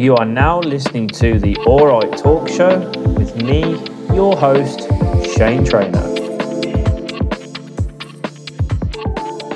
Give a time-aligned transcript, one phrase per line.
[0.00, 2.78] You are now listening to the Alright Talk Show
[3.18, 3.60] with me,
[4.14, 4.88] your host,
[5.36, 6.00] Shane Trainer.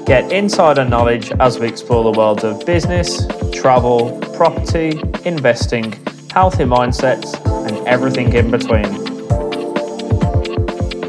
[0.04, 5.93] Get insider knowledge as we explore the world of business, travel, property, investing,
[6.30, 7.35] healthy mindsets,
[7.67, 8.85] and everything in between.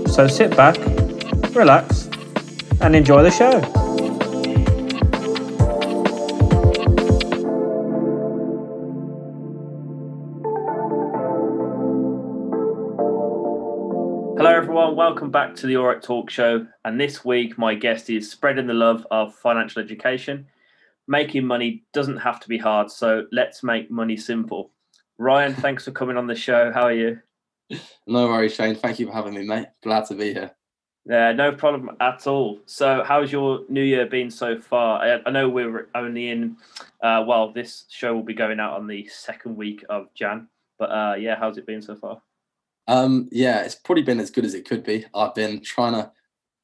[0.07, 0.77] So sit back,
[1.54, 2.07] relax,
[2.79, 3.74] and enjoy the show.
[15.35, 16.66] Back to the Alright Talk Show.
[16.85, 20.48] And this week, my guest is spreading the love of financial education.
[21.09, 24.71] Making money doesn't have to be hard, so let's make money simple.
[25.17, 26.71] Ryan, thanks for coming on the show.
[26.71, 27.20] How are you?
[28.08, 28.75] No worries, Shane.
[28.75, 29.67] Thank you for having me, mate.
[29.84, 30.52] Glad to be here.
[31.05, 32.61] Yeah, no problem at all.
[32.66, 35.02] So, how's your new year been so far?
[35.02, 36.55] I, I know we're only in,
[37.03, 40.47] uh, well, this show will be going out on the second week of Jan,
[40.80, 42.22] but uh, yeah, how's it been so far?
[42.88, 45.05] Um, yeah, it's probably been as good as it could be.
[45.14, 46.11] I've been trying to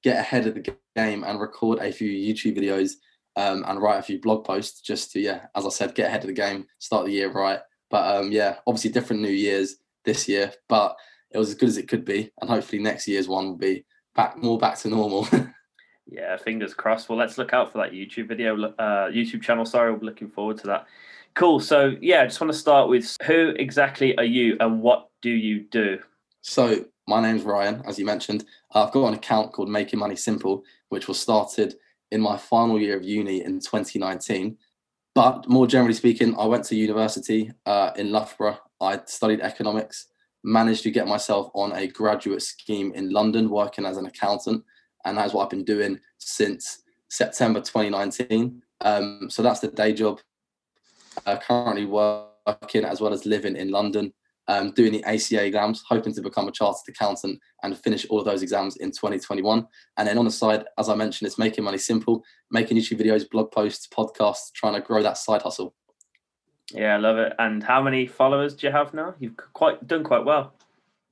[0.04, 2.94] get ahead of the game and record a few YouTube videos
[3.36, 6.22] um, and write a few blog posts just to, yeah, as I said, get ahead
[6.22, 7.60] of the game, start the year right.
[7.90, 10.96] But um, yeah, obviously different New Year's this year, but
[11.32, 13.86] it was as good as it could be, and hopefully next year's one will be
[14.16, 15.28] back more back to normal.
[16.08, 17.10] yeah, fingers crossed.
[17.10, 19.66] Well, let's look out for that YouTube video, uh, YouTube channel.
[19.66, 20.88] Sorry, we're looking forward to that.
[21.34, 21.60] Cool.
[21.60, 25.30] So yeah, I just want to start with who exactly are you and what do
[25.30, 26.00] you do?
[26.42, 28.46] So my name's Ryan, as you mentioned.
[28.74, 31.76] I've got an account called Making Money Simple, which was started
[32.12, 34.58] in my final year of uni in 2019.
[35.14, 38.58] But more generally speaking, I went to university uh, in Loughborough.
[38.80, 40.08] I studied economics,
[40.44, 44.64] managed to get myself on a graduate scheme in London, working as an accountant,
[45.06, 48.62] and that's what I've been doing since September 2019.
[48.82, 50.20] Um, so that's the day job.
[51.26, 54.14] Uh, currently working as well as living in London
[54.52, 58.26] um, doing the ACA exams, hoping to become a chartered accountant and finish all of
[58.26, 59.66] those exams in 2021.
[59.96, 62.22] And then on the side, as I mentioned, it's making money simple,
[62.52, 65.74] making YouTube videos, blog posts, podcasts, trying to grow that side hustle.
[66.74, 67.32] Yeah, I love it.
[67.40, 69.16] And how many followers do you have now?
[69.20, 70.54] You've quite done quite well.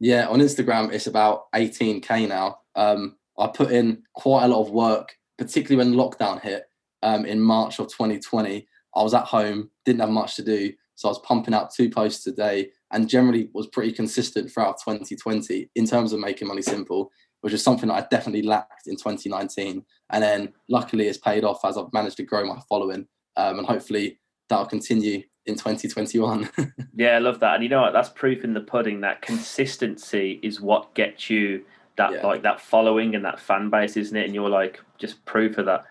[0.01, 2.59] Yeah, on Instagram, it's about 18k now.
[2.75, 6.65] Um, I put in quite a lot of work, particularly when lockdown hit
[7.03, 8.67] um, in March of 2020.
[8.95, 11.89] I was at home, didn't have much to do, so I was pumping out two
[11.89, 16.61] posts a day and generally was pretty consistent throughout 2020 in terms of making money
[16.61, 17.11] simple,
[17.41, 19.83] which is something that I definitely lacked in 2019.
[20.09, 23.07] And then luckily it's paid off as I've managed to grow my following.
[23.37, 24.19] Um, and hopefully
[24.49, 26.49] that'll continue in 2021.
[26.95, 27.55] yeah, I love that.
[27.55, 27.93] And you know what?
[27.93, 31.65] That's proof in the pudding that consistency is what gets you
[31.97, 32.25] that yeah.
[32.25, 34.25] like that following and that fan base, isn't it?
[34.25, 35.85] And you're like just proof of that.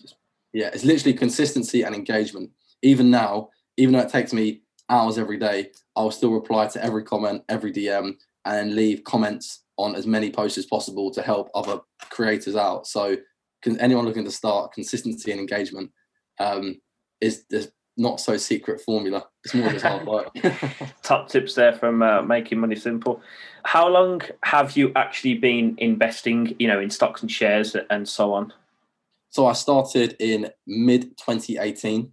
[0.00, 0.16] Just...
[0.52, 2.50] Yeah, it's literally consistency and engagement.
[2.82, 7.02] Even now, even though it takes me hours every day, I'll still reply to every
[7.02, 8.14] comment, every DM,
[8.44, 11.80] and leave comments on as many posts as possible to help other
[12.10, 12.86] creators out.
[12.86, 13.16] So,
[13.62, 15.90] can anyone looking to start consistency and engagement
[16.38, 16.80] um,
[17.20, 19.26] is the not so secret formula.
[19.44, 20.30] It's more just hard work.
[21.02, 23.22] Top tips there from uh, making money simple.
[23.64, 26.54] How long have you actually been investing?
[26.58, 28.52] You know, in stocks and shares and so on.
[29.30, 32.12] So I started in mid 2018.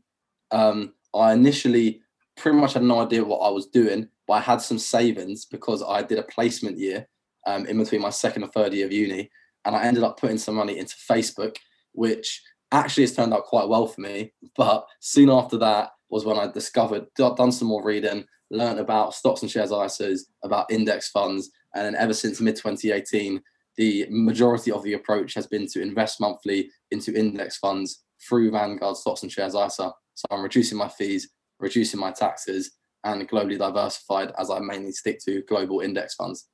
[0.51, 2.01] Um, I initially
[2.35, 5.83] pretty much had no idea what I was doing, but I had some savings because
[5.83, 7.07] I did a placement year
[7.45, 9.29] um, in between my second and third year of uni.
[9.65, 11.55] And I ended up putting some money into Facebook,
[11.93, 12.41] which
[12.71, 14.33] actually has turned out quite well for me.
[14.55, 19.41] But soon after that was when I discovered, done some more reading, learned about stocks
[19.41, 21.49] and shares ISAs, about index funds.
[21.75, 23.41] And then ever since mid 2018,
[23.77, 28.97] the majority of the approach has been to invest monthly into index funds through Vanguard
[28.97, 29.91] stocks and shares ISA.
[30.15, 31.29] So I'm reducing my fees,
[31.63, 32.71] reducing my taxes,
[33.03, 36.47] and globally diversified as I mainly stick to global index funds.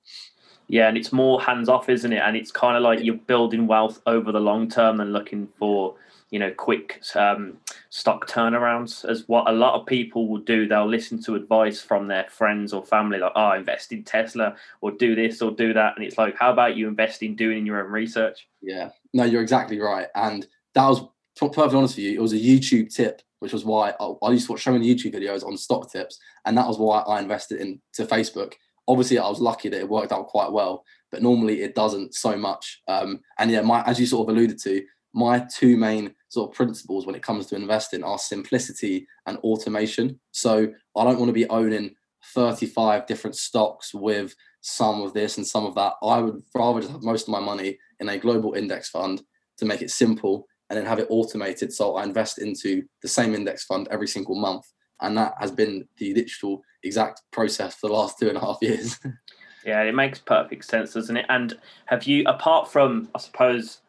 [0.67, 2.21] Yeah, and it's more hands off, isn't it?
[2.23, 5.95] And it's kind of like you're building wealth over the long term and looking for
[6.29, 7.57] you know quick um,
[7.89, 10.67] stock turnarounds as what a lot of people will do.
[10.67, 14.91] They'll listen to advice from their friends or family like oh invest in tesla or
[14.91, 17.83] do this or do that and it's like how about you invest in doing your
[17.83, 18.47] own research?
[18.61, 18.89] Yeah.
[19.13, 20.07] No you're exactly right.
[20.13, 20.45] And
[20.75, 21.01] that was
[21.47, 24.45] perfectly honest with you it was a youtube tip which was why I, I used
[24.47, 27.59] to watch so many YouTube videos on stock tips, and that was why I invested
[27.59, 28.53] into Facebook.
[28.87, 32.35] Obviously, I was lucky that it worked out quite well, but normally it doesn't so
[32.35, 32.81] much.
[32.87, 34.83] Um, and yeah, my as you sort of alluded to,
[35.13, 40.19] my two main sort of principles when it comes to investing are simplicity and automation.
[40.31, 41.95] So I don't want to be owning
[42.33, 45.93] 35 different stocks with some of this and some of that.
[46.03, 49.21] I would rather just have most of my money in a global index fund
[49.57, 51.73] to make it simple and then have it automated.
[51.73, 54.65] So I invest into the same index fund every single month.
[55.01, 58.57] and that has been the literal exact process for the last two and a half
[58.61, 58.99] years.
[59.65, 61.25] yeah, it makes perfect sense, doesn't it?
[61.29, 63.81] And have you, apart from, I suppose,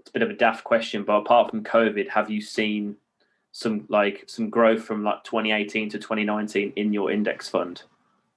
[0.00, 2.96] it's a bit of a daft question, but apart from COVID, have you seen
[3.54, 7.82] some like some growth from like 2018 to 2019 in your index fund?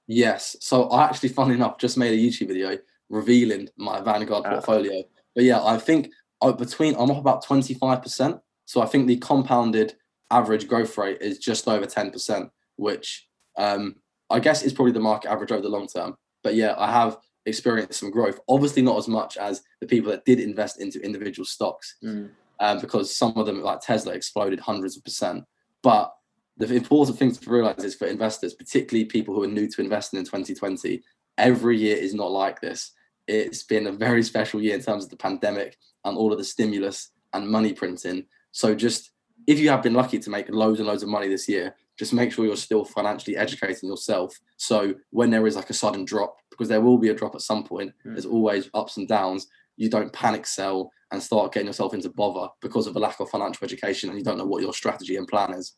[0.06, 0.56] Yes.
[0.60, 2.78] So I actually, funnily enough, just made a YouTube video
[3.08, 4.50] revealing my Vanguard ah.
[4.50, 5.02] portfolio.
[5.34, 6.10] But yeah, I think
[6.40, 8.40] between I'm up about 25%.
[8.64, 9.94] So I think the compounded
[10.30, 13.96] average growth rate is just over 10%, which um,
[14.30, 16.16] I guess is probably the market average over the long term.
[16.42, 17.16] But yeah, I have
[17.46, 18.40] experienced some growth.
[18.48, 22.30] Obviously, not as much as the people that did invest into individual stocks, mm.
[22.60, 25.44] um, because some of them, like Tesla, exploded hundreds of percent.
[25.82, 26.12] But
[26.56, 30.18] the important thing to realize is for investors, particularly people who are new to investing
[30.18, 31.02] in 2020,
[31.38, 32.92] every year is not like this.
[33.26, 36.44] It's been a very special year in terms of the pandemic and all of the
[36.44, 38.26] stimulus and money printing.
[38.52, 39.10] So just
[39.46, 42.12] if you have been lucky to make loads and loads of money this year, just
[42.12, 44.38] make sure you're still financially educating yourself.
[44.56, 47.40] So when there is like a sudden drop, because there will be a drop at
[47.40, 48.12] some point, mm.
[48.12, 49.46] there's always ups and downs.
[49.76, 53.30] You don't panic sell and start getting yourself into bother because of a lack of
[53.30, 55.74] financial education and you don't know what your strategy and plan is.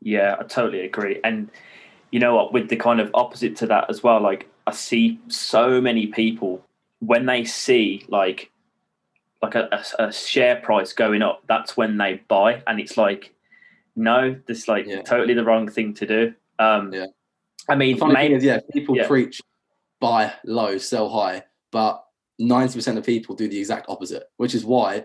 [0.00, 1.20] Yeah, I totally agree.
[1.22, 1.50] And
[2.10, 5.20] you know what, with the kind of opposite to that as well, like I see
[5.28, 6.64] so many people
[7.02, 8.50] when they see like
[9.42, 9.68] like a,
[9.98, 13.34] a, a share price going up, that's when they buy, and it's like,
[13.96, 15.02] no, this like yeah.
[15.02, 16.34] totally the wrong thing to do.
[16.60, 17.06] Um, yeah,
[17.68, 19.08] I mean, maybe, is, yeah, people yeah.
[19.08, 19.42] preach
[20.00, 22.04] buy low, sell high, but
[22.38, 25.04] ninety percent of people do the exact opposite, which is why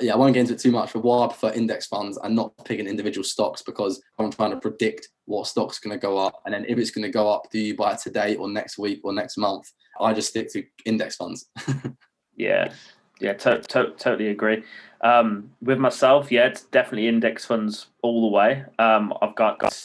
[0.00, 2.34] yeah, I won't get into it too much, but why I prefer index funds and
[2.34, 6.40] not picking individual stocks because I'm trying to predict what stock's going to go up.
[6.44, 8.78] And then if it's going to go up, do you buy it today or next
[8.78, 9.70] week or next month?
[10.00, 11.50] I just stick to index funds.
[12.36, 12.72] yeah,
[13.20, 14.62] yeah, to- to- totally agree.
[15.02, 18.64] Um, with myself, yeah, it's definitely index funds all the way.
[18.78, 19.76] Um, I've got, got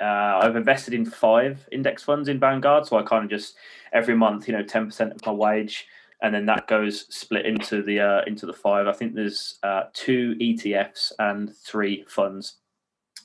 [0.00, 3.56] uh, I've invested in five index funds in Vanguard, so I kind of just
[3.92, 5.86] every month, you know, ten percent of my wage
[6.22, 8.86] and then that goes split into the uh, into the five.
[8.86, 12.56] I think there's uh, two ETFs and three funds,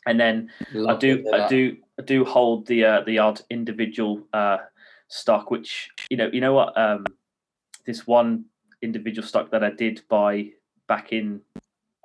[0.06, 4.22] and then Love I do I do I do hold the uh, the odd individual
[4.34, 4.58] uh,
[5.08, 7.06] stock, which you know you know what um,
[7.86, 8.46] this one
[8.82, 10.50] individual stock that I did buy
[10.88, 11.42] back in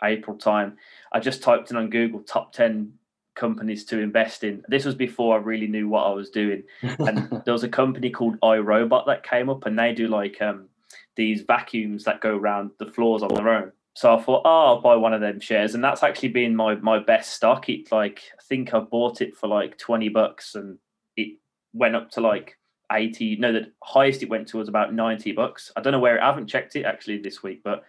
[0.03, 0.77] April time.
[1.13, 2.95] I just typed in on Google top ten
[3.37, 4.63] companies to invest in.
[4.69, 6.65] This was before I really knew what I was doing.
[6.83, 10.69] And there was a company called iRobot that came up and they do like um
[11.17, 13.73] these vacuums that go around the floors on their own.
[13.95, 16.77] So I thought, oh, I'll buy one of them shares, and that's actually been my
[16.77, 17.69] my best stock.
[17.69, 20.79] It like I think I bought it for like twenty bucks, and
[21.17, 21.39] it
[21.73, 22.57] went up to like
[22.93, 23.37] eighty.
[23.37, 25.73] No, the highest it went to was about ninety bucks.
[25.77, 27.83] I don't know where I haven't checked it actually this week, but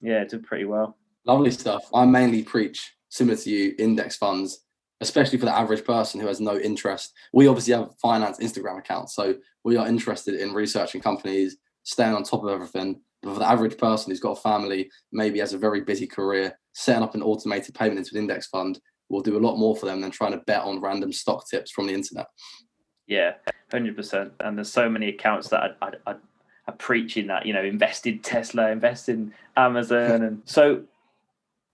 [0.00, 0.96] yeah, it did pretty well.
[1.24, 1.84] Lovely stuff.
[1.92, 4.60] I mainly preach similar to you index funds,
[5.00, 7.12] especially for the average person who has no interest.
[7.32, 9.34] We obviously have finance Instagram accounts, so
[9.64, 13.00] we are interested in researching companies staying on top of everything.
[13.22, 16.58] But for the average person who's got a family, maybe has a very busy career,
[16.74, 18.78] setting up an automated payment into an index fund
[19.08, 21.70] will do a lot more for them than trying to bet on random stock tips
[21.70, 22.26] from the internet.
[23.06, 23.34] Yeah,
[23.70, 24.32] hundred percent.
[24.40, 26.14] And there's so many accounts that I, I, I
[26.66, 30.82] are preaching that you know invest in Tesla, invest in Amazon, and so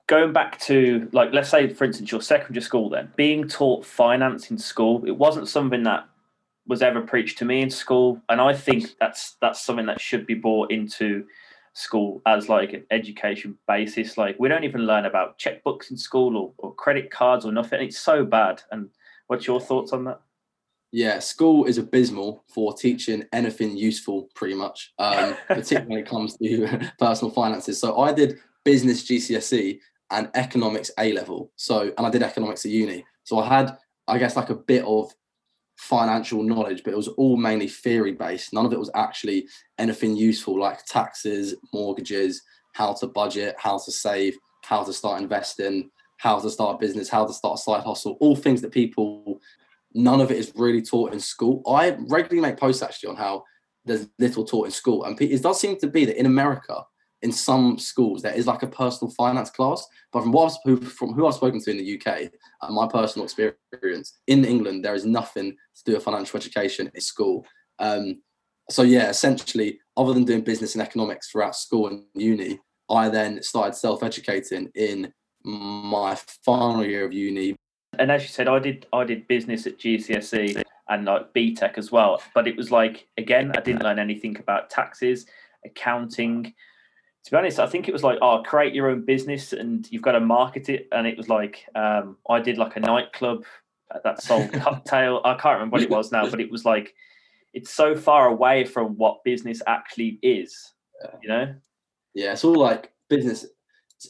[0.07, 4.51] going back to like let's say for instance your secondary school then being taught finance
[4.51, 6.07] in school it wasn't something that
[6.67, 10.27] was ever preached to me in school, and I think that's that's something that should
[10.27, 11.25] be brought into
[11.75, 14.19] school as like an education basis.
[14.19, 17.83] Like we don't even learn about checkbooks in school or, or credit cards or nothing.
[17.83, 18.63] It's so bad.
[18.71, 18.91] And
[19.27, 20.21] what's your thoughts on that?
[20.95, 26.37] Yeah, school is abysmal for teaching anything useful, pretty much, um, particularly when it comes
[26.37, 27.81] to personal finances.
[27.81, 29.79] So I did business GCSE
[30.11, 31.51] and economics A level.
[31.57, 33.07] So, and I did economics at uni.
[33.25, 35.15] So I had, I guess, like a bit of
[35.83, 38.53] financial knowledge, but it was all mainly theory based.
[38.53, 39.49] None of it was actually
[39.79, 42.41] anything useful like taxes, mortgages,
[42.73, 47.09] how to budget, how to save, how to start investing, how to start a business,
[47.09, 49.41] how to start a side hustle, all things that people,
[49.93, 51.63] none of it is really taught in school.
[51.69, 53.43] I regularly make posts actually on how
[53.85, 55.03] there's little taught in school.
[55.05, 56.85] And it does seem to be that in America,
[57.23, 61.13] in some schools there is like a personal finance class but from what I've, from
[61.13, 62.31] who I've spoken to in the UK
[62.63, 67.01] and my personal experience in England there is nothing to do with financial education in
[67.01, 67.47] school.
[67.79, 68.21] Um,
[68.71, 72.59] so yeah essentially other than doing business and economics throughout school and uni
[72.91, 75.13] I then started self-educating in
[75.45, 77.57] my final year of uni.
[77.99, 81.93] And as you said I did I did business at GCSE and like BTEC as
[81.93, 85.27] well but it was like again I didn't learn anything about taxes
[85.65, 86.53] accounting
[87.25, 90.03] to be honest, I think it was like, oh, create your own business and you've
[90.03, 90.89] got to market it.
[90.93, 93.45] And it was like, um, I did like a nightclub
[94.03, 95.21] that sold cocktail.
[95.25, 96.95] I can't remember what it was now, but it was like,
[97.55, 101.11] it's so far away from what business actually is, yeah.
[101.23, 101.55] you know?
[102.15, 103.47] Yeah, it's all like business,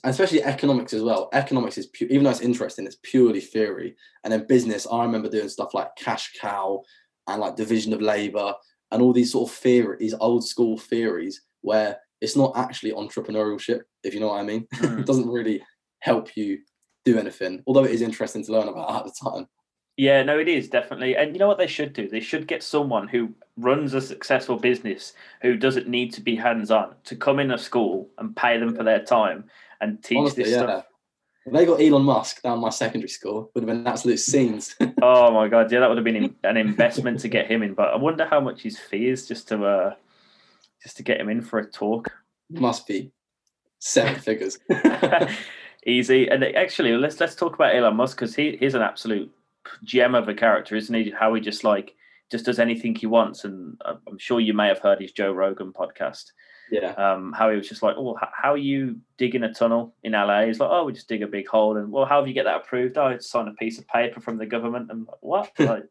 [0.04, 1.28] especially economics as well.
[1.34, 3.94] Economics is pure, even though it's interesting, it's purely theory.
[4.24, 6.82] And then business, I remember doing stuff like cash cow
[7.26, 8.54] and like division of labor
[8.90, 13.80] and all these sort of theories, these old school theories where it's not actually entrepreneurship,
[14.04, 14.66] if you know what I mean.
[14.74, 15.00] Mm.
[15.00, 15.62] it doesn't really
[15.98, 16.60] help you
[17.04, 19.46] do anything, although it is interesting to learn about at the time.
[19.96, 21.16] Yeah, no, it is definitely.
[21.16, 22.08] And you know what they should do?
[22.08, 25.12] They should get someone who runs a successful business
[25.42, 28.74] who doesn't need to be hands on to come in a school and pay them
[28.74, 29.44] for their time
[29.80, 30.62] and teach Honestly, this yeah.
[30.62, 30.86] stuff.
[31.44, 34.76] If they got Elon Musk down my secondary school, would have been absolute scenes.
[35.02, 37.74] oh my god, yeah, that would have been an investment to get him in.
[37.74, 39.94] But I wonder how much his fee is just to uh,
[40.82, 42.12] just to get him in for a talk?
[42.50, 43.12] Must be
[43.78, 44.58] seven figures.
[45.86, 46.28] Easy.
[46.28, 49.30] And actually, let's let's talk about Elon Musk because he he's an absolute
[49.84, 51.10] gem of a character, isn't he?
[51.10, 51.94] How he just like
[52.30, 55.72] just does anything he wants, and I'm sure you may have heard his Joe Rogan
[55.72, 56.32] podcast.
[56.70, 56.92] Yeah.
[56.92, 60.46] Um, how he was just like, oh, how are you digging a tunnel in LA?
[60.46, 62.44] He's like, oh, we just dig a big hole, and well, how do you get
[62.44, 62.96] that approved?
[62.96, 65.50] Oh, it's sign a piece of paper from the government, and like, what?
[65.58, 65.84] like,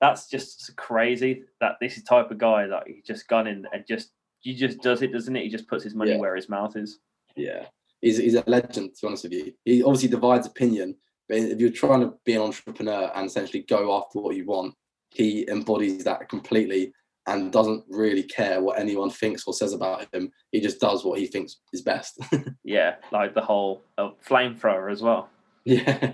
[0.00, 3.84] that's just crazy that this is type of guy that he's just gone in and
[3.86, 4.10] just
[4.48, 5.42] he just does it, doesn't it?
[5.42, 6.16] He just puts his money yeah.
[6.16, 7.00] where his mouth is.
[7.36, 7.66] Yeah,
[8.00, 8.94] he's he's a legend.
[8.94, 10.96] To be honest with you, he obviously divides opinion.
[11.28, 14.74] But if you're trying to be an entrepreneur and essentially go after what you want,
[15.10, 16.94] he embodies that completely
[17.26, 20.30] and doesn't really care what anyone thinks or says about him.
[20.50, 22.18] He just does what he thinks is best.
[22.64, 25.28] yeah, like the whole uh, flamethrower as well.
[25.66, 26.12] Yeah,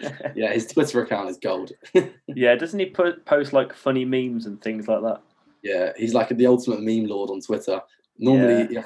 [0.34, 0.52] yeah.
[0.52, 1.72] His Twitter account is gold.
[2.26, 5.22] yeah, doesn't he put post like funny memes and things like that?
[5.62, 7.80] Yeah, he's like the ultimate meme lord on Twitter.
[8.18, 8.80] Normally, yeah.
[8.80, 8.84] Yeah,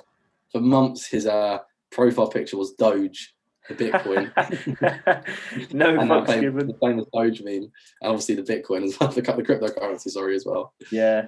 [0.50, 1.58] for months, his uh,
[1.90, 3.34] profile picture was Doge,
[3.68, 4.32] the Bitcoin.
[5.72, 6.68] no and fucks given.
[6.68, 10.44] The famous Doge meme, and obviously the Bitcoin as well, the, the cryptocurrency, sorry, as
[10.44, 10.72] well.
[10.90, 11.26] Yeah,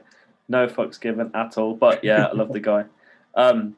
[0.48, 1.74] no fucks given at all.
[1.74, 2.84] But yeah, I love the guy.
[3.38, 3.76] Um,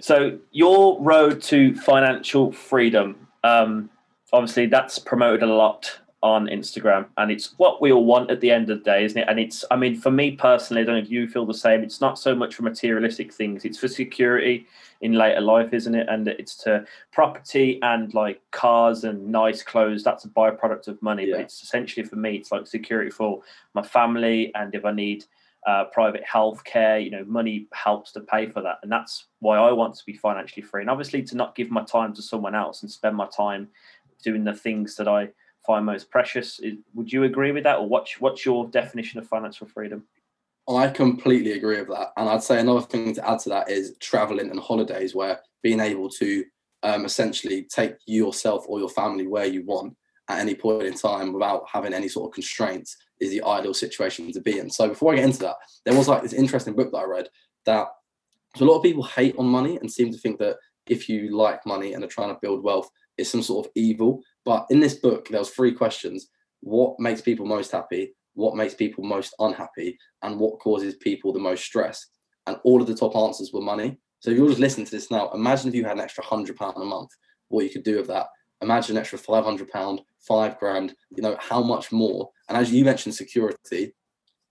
[0.00, 3.90] so your road to financial freedom, um,
[4.32, 8.50] obviously that's promoted a lot on Instagram, and it's what we all want at the
[8.50, 9.28] end of the day, isn't it?
[9.28, 11.82] And it's, I mean, for me personally, I don't know if you feel the same.
[11.82, 14.66] It's not so much for materialistic things; it's for security
[15.02, 16.08] in later life, isn't it?
[16.08, 20.02] And it's to property and like cars and nice clothes.
[20.02, 21.36] That's a byproduct of money, yeah.
[21.36, 23.42] but it's essentially for me, it's like security for
[23.74, 25.26] my family, and if I need
[25.66, 29.58] uh, private health care, you know, money helps to pay for that, and that's why
[29.58, 30.80] I want to be financially free.
[30.80, 33.68] And obviously, to not give my time to someone else and spend my time
[34.22, 35.28] doing the things that I
[35.66, 36.60] find most precious.
[36.94, 40.04] Would you agree with that, or what's what's your definition of financial freedom?
[40.68, 43.96] I completely agree with that, and I'd say another thing to add to that is
[44.00, 46.44] traveling and holidays, where being able to
[46.82, 49.96] um, essentially take yourself or your family where you want
[50.28, 54.30] at any point in time without having any sort of constraints is the ideal situation
[54.32, 54.70] to be in.
[54.70, 57.28] So before I get into that, there was like this interesting book that I read
[57.66, 57.88] that
[58.56, 60.56] so a lot of people hate on money and seem to think that
[60.86, 64.22] if you like money and are trying to build wealth, it's some sort of evil.
[64.44, 66.28] But in this book, there was three questions:
[66.60, 71.38] what makes people most happy, what makes people most unhappy, and what causes people the
[71.38, 72.06] most stress.
[72.46, 73.98] And all of the top answers were money.
[74.20, 76.56] So if you're just listening to this now, imagine if you had an extra hundred
[76.56, 77.10] pound a month,
[77.48, 78.26] what you could do with that.
[78.60, 80.94] Imagine an extra five hundred pound, five grand.
[81.14, 82.30] You know how much more.
[82.48, 83.94] And as you mentioned, security,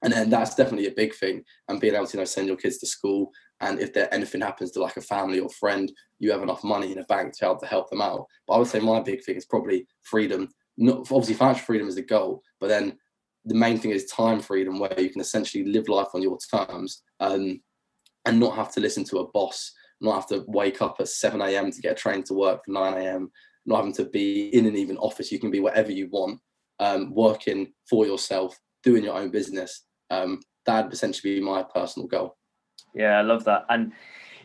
[0.03, 1.43] and then that's definitely a big thing.
[1.67, 3.31] And being able to you know send your kids to school,
[3.63, 6.91] and if there anything happens to like a family or friend, you have enough money
[6.91, 8.25] in a bank to help to help them out.
[8.45, 10.49] But I would say my big thing is probably freedom.
[10.77, 12.97] Not obviously financial freedom is the goal, but then
[13.45, 17.03] the main thing is time freedom, where you can essentially live life on your terms
[17.21, 17.61] um,
[18.25, 21.41] and not have to listen to a boss, not have to wake up at 7
[21.41, 21.71] a.m.
[21.71, 23.31] to get a train to work for 9 a.m.,
[23.65, 25.31] not having to be in an even office.
[25.31, 26.39] You can be wherever you want,
[26.79, 29.85] um, working for yourself, doing your own business.
[30.09, 32.35] Um, that'd essentially be my personal goal.
[32.93, 33.65] Yeah, I love that.
[33.69, 33.91] And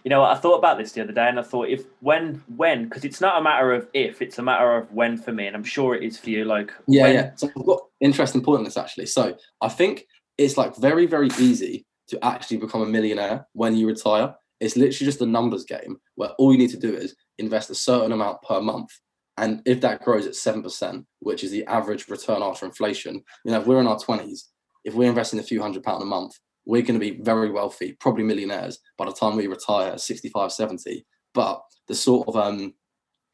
[0.04, 2.84] you know, I thought about this the other day, and I thought if when when
[2.84, 5.56] because it's not a matter of if, it's a matter of when for me, and
[5.56, 6.44] I'm sure it is for you.
[6.44, 7.14] Like yeah, when...
[7.14, 7.30] yeah.
[7.36, 9.06] So I've got interesting point on this actually.
[9.06, 13.86] So I think it's like very very easy to actually become a millionaire when you
[13.86, 14.34] retire.
[14.60, 17.74] It's literally just a numbers game where all you need to do is invest a
[17.74, 18.90] certain amount per month.
[19.36, 23.60] And if that grows at 7%, which is the average return after inflation, you know,
[23.60, 24.40] if we're in our 20s,
[24.84, 26.32] if we're investing a few hundred pounds a month,
[26.68, 30.52] we're going to be very wealthy, probably millionaires by the time we retire at 65,
[30.52, 31.04] 70.
[31.32, 32.74] But the sort of um,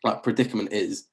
[0.04, 1.08] like predicament is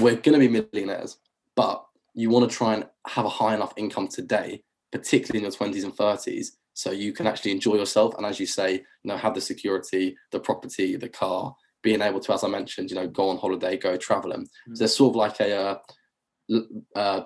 [0.00, 1.18] we're going to be millionaires,
[1.56, 5.58] but you want to try and have a high enough income today, particularly in your
[5.58, 9.16] 20s and 30s, so you can actually enjoy yourself and as you say you know
[9.16, 13.06] have the security the property the car being able to as i mentioned you know
[13.06, 14.46] go on holiday go traveling mm.
[14.74, 16.60] so there's sort of like a uh,
[16.96, 17.24] uh,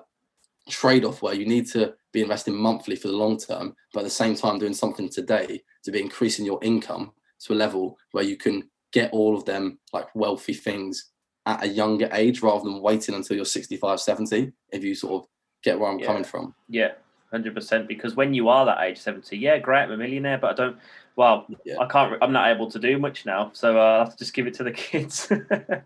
[0.68, 4.10] trade-off where you need to be investing monthly for the long term but at the
[4.10, 8.36] same time doing something today to be increasing your income to a level where you
[8.36, 11.12] can get all of them like wealthy things
[11.44, 15.28] at a younger age rather than waiting until you're 65 70 if you sort of
[15.62, 16.06] get where i'm yeah.
[16.06, 16.92] coming from yeah
[17.30, 17.88] hundred percent.
[17.88, 20.78] Because when you are that age, seventy, yeah, great, I'm a millionaire, but I don't.
[21.16, 21.76] Well, yeah.
[21.80, 22.16] I can't.
[22.22, 24.54] I'm not able to do much now, so uh, I have to just give it
[24.54, 25.30] to the kids.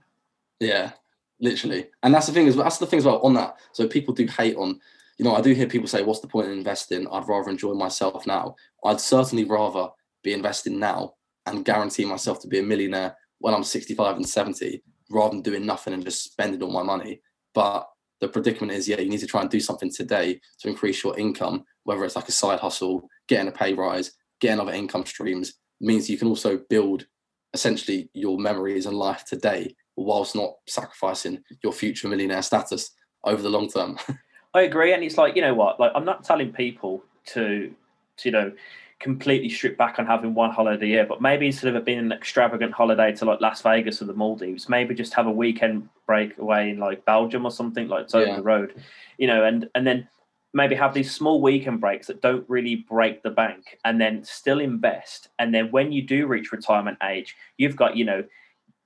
[0.61, 0.93] yeah,
[1.41, 3.57] literally, and that's the thing is that's the thing as well on that.
[3.73, 4.81] So people do hate on.
[5.19, 7.07] You know, I do hear people say, "What's the point in investing?
[7.09, 9.89] I'd rather enjoy myself now." I'd certainly rather
[10.23, 11.15] be investing now
[11.47, 15.67] and guarantee myself to be a millionaire when I'm 65 and 70, rather than doing
[15.67, 17.21] nothing and just spending all my money.
[17.55, 17.89] But
[18.21, 21.19] the predicament is, yeah, you need to try and do something today to increase your
[21.19, 25.55] income, whether it's like a side hustle, getting a pay rise, getting other income streams,
[25.81, 27.07] means you can also build
[27.55, 32.91] essentially your memories and life today whilst not sacrificing your future millionaire status
[33.25, 33.99] over the long term.
[34.55, 34.93] I agree.
[34.93, 37.73] And it's like, you know what, like I'm not telling people to,
[38.19, 38.53] to you know,
[38.99, 41.99] completely strip back on having one holiday a year, but maybe instead of it being
[41.99, 45.89] an extravagant holiday to like Las Vegas or the Maldives, maybe just have a weekend
[46.07, 48.37] break away in like Belgium or something like it's over yeah.
[48.37, 48.75] the road,
[49.17, 50.07] you know, and and then
[50.53, 54.61] maybe have these small weekend breaks that don't really break the bank and then still
[54.61, 55.29] invest.
[55.39, 58.25] And then when you do reach retirement age, you've got, you know,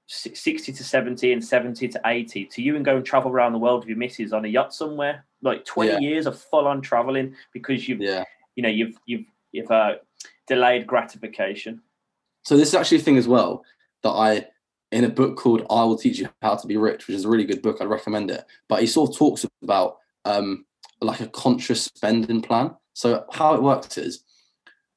[0.06, 3.58] 60 to 70 and 70 to 80 to you and go and travel around the
[3.58, 5.98] world with your missus on a yacht somewhere like 20 yeah.
[5.98, 8.24] years of full on traveling because you've yeah.
[8.56, 9.94] you know you've you've you've uh,
[10.46, 11.80] delayed gratification.
[12.44, 13.64] So this is actually a thing as well
[14.02, 14.46] that I
[14.90, 17.28] in a book called I Will Teach You How to Be Rich, which is a
[17.28, 17.78] really good book.
[17.80, 18.44] I'd recommend it.
[18.68, 20.66] But he sort of talks about um,
[21.00, 22.74] like a conscious spending plan.
[22.92, 24.24] So how it works is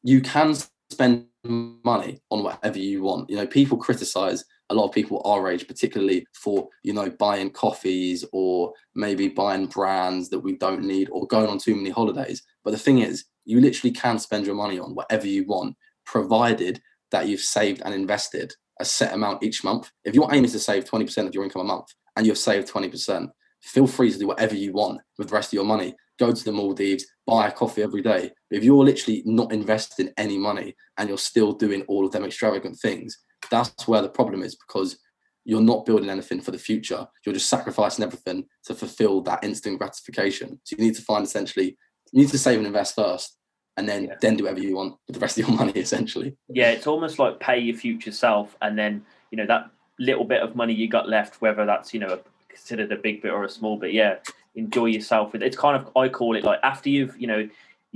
[0.04, 0.56] you can
[0.92, 3.30] spend money on whatever you want.
[3.30, 7.50] You know, people criticize a lot of people our age, particularly for you know buying
[7.50, 12.44] coffees or maybe buying brands that we don't need or going on too many holidays.
[12.64, 15.76] But the thing is, you literally can spend your money on whatever you want,
[16.06, 19.92] provided that you've saved and invested a set amount each month.
[20.04, 22.72] If your aim is to save 20% of your income a month and you've saved
[22.72, 23.30] 20%,
[23.62, 25.96] feel free to do whatever you want with the rest of your money.
[26.20, 28.32] Go to the Maldives, buy a coffee every day.
[28.50, 32.78] If you're literally not investing any money and you're still doing all of them extravagant
[32.80, 33.18] things,
[33.50, 34.98] that's where the problem is because
[35.46, 37.08] you're not building anything for the future.
[37.26, 40.60] You're just sacrificing everything to fulfill that instant gratification.
[40.64, 41.78] So you need to find essentially,
[42.12, 43.38] you need to save and invest first
[43.78, 44.16] and then yeah.
[44.20, 47.20] then do whatever you want with the rest of your money essentially yeah it's almost
[47.20, 50.90] like pay your future self and then you know that little bit of money you
[50.90, 54.16] got left whether that's you know considered a big bit or a small bit yeah
[54.56, 55.46] enjoy yourself with it.
[55.46, 57.48] it's kind of i call it like after you've you know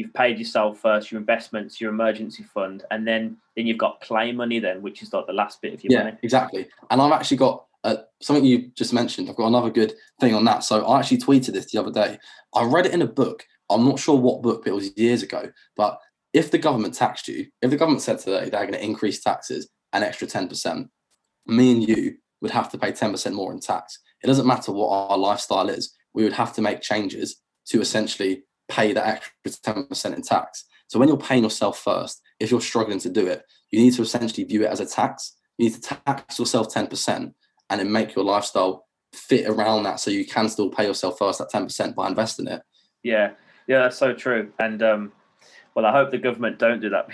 [0.02, 4.32] you've paid yourself first your investments your emergency fund and then then you've got play
[4.32, 6.18] money then which is like the last bit of your yeah, money.
[6.24, 6.68] exactly.
[6.90, 10.46] And i've actually got uh, something you just mentioned i've got another good thing on
[10.46, 10.64] that.
[10.64, 12.20] So i actually tweeted this the other day.
[12.54, 13.46] I read it in a book.
[13.70, 15.50] I'm not sure what book, but it was years ago.
[15.76, 16.00] But
[16.34, 19.70] if the government taxed you, if the government said today they're going to increase taxes
[19.94, 20.88] an extra 10%,
[21.48, 24.00] me and you would have to pay 10% more in tax.
[24.24, 27.38] It doesn't matter what our lifestyle is, we would have to make changes
[27.68, 29.06] to essentially pay that
[29.46, 30.66] extra 10% in tax.
[30.88, 34.02] So when you're paying yourself first, if you're struggling to do it, you need to
[34.02, 35.36] essentially view it as a tax.
[35.58, 37.34] You need to tax yourself 10%
[37.70, 41.42] and then make your lifestyle fit around that so you can still pay yourself first
[41.42, 42.62] at 10% by investing it.
[43.04, 43.32] Yeah.
[43.68, 44.52] Yeah, that's so true.
[44.60, 45.12] And um,
[45.76, 47.08] well, I hope the government don't do that.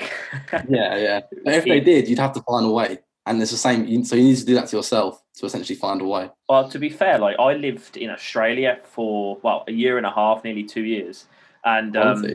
[0.69, 1.19] yeah, yeah.
[1.43, 2.99] But if they did, you'd have to find a way.
[3.25, 4.05] And it's the same.
[4.05, 6.31] So you need to do that to yourself to essentially find a way.
[6.47, 10.11] Well, to be fair, like I lived in Australia for well a year and a
[10.11, 11.25] half, nearly two years,
[11.67, 12.25] and um,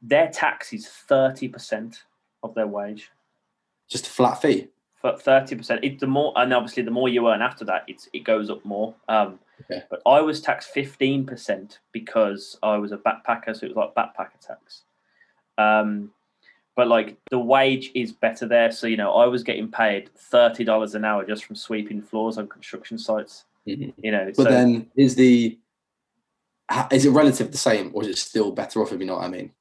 [0.00, 2.04] their tax is thirty percent
[2.42, 3.10] of their wage.
[3.88, 4.68] Just a flat fee.
[5.02, 6.00] Thirty percent.
[6.00, 8.94] The more, and obviously, the more you earn after that, it's it goes up more.
[9.08, 9.82] Um, Okay.
[9.90, 14.40] But I was taxed 15% because I was a backpacker, so it was like backpacker
[14.40, 14.82] tax.
[15.56, 16.10] Um,
[16.76, 18.70] but like the wage is better there.
[18.70, 22.46] So, you know, I was getting paid $30 an hour just from sweeping floors on
[22.46, 23.44] construction sites.
[23.66, 23.90] Mm-hmm.
[24.02, 25.58] You know, but so, then is the,
[26.90, 29.24] is it relative the same or is it still better off if you know what
[29.24, 29.52] I mean?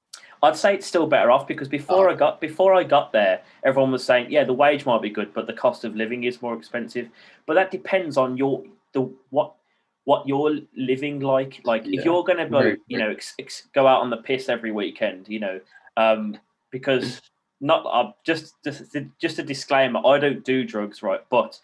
[0.43, 2.13] I'd say it's still better off because before oh.
[2.13, 5.33] I got before I got there, everyone was saying, yeah, the wage might be good,
[5.33, 7.09] but the cost of living is more expensive.
[7.45, 9.55] But that depends on your the what
[10.03, 11.61] what you're living like.
[11.63, 11.99] Like yeah.
[11.99, 14.71] if you're going to go, you know, ex, ex, go out on the piss every
[14.71, 15.59] weekend, you know,
[15.97, 16.37] um,
[16.71, 17.21] because
[17.59, 21.21] not uh, just just just a disclaimer, I don't do drugs, right?
[21.29, 21.59] But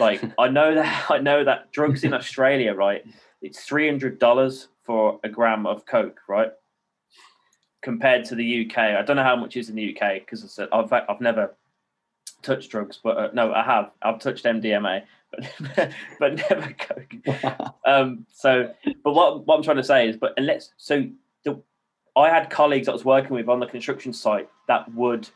[0.00, 3.04] like I know that I know that drugs in Australia, right?
[3.42, 6.52] It's three hundred dollars for a gram of coke, right?
[7.86, 8.78] compared to the UK.
[8.78, 11.54] I don't know how much is in the UK because I've I've never
[12.42, 13.92] touched drugs, but uh, no, I have.
[14.02, 17.70] I've touched MDMA, but but never coke.
[17.86, 21.06] um, so, but what what I'm trying to say is, but let's so
[21.44, 21.62] the
[22.16, 25.28] I had colleagues I was working with on the construction site that would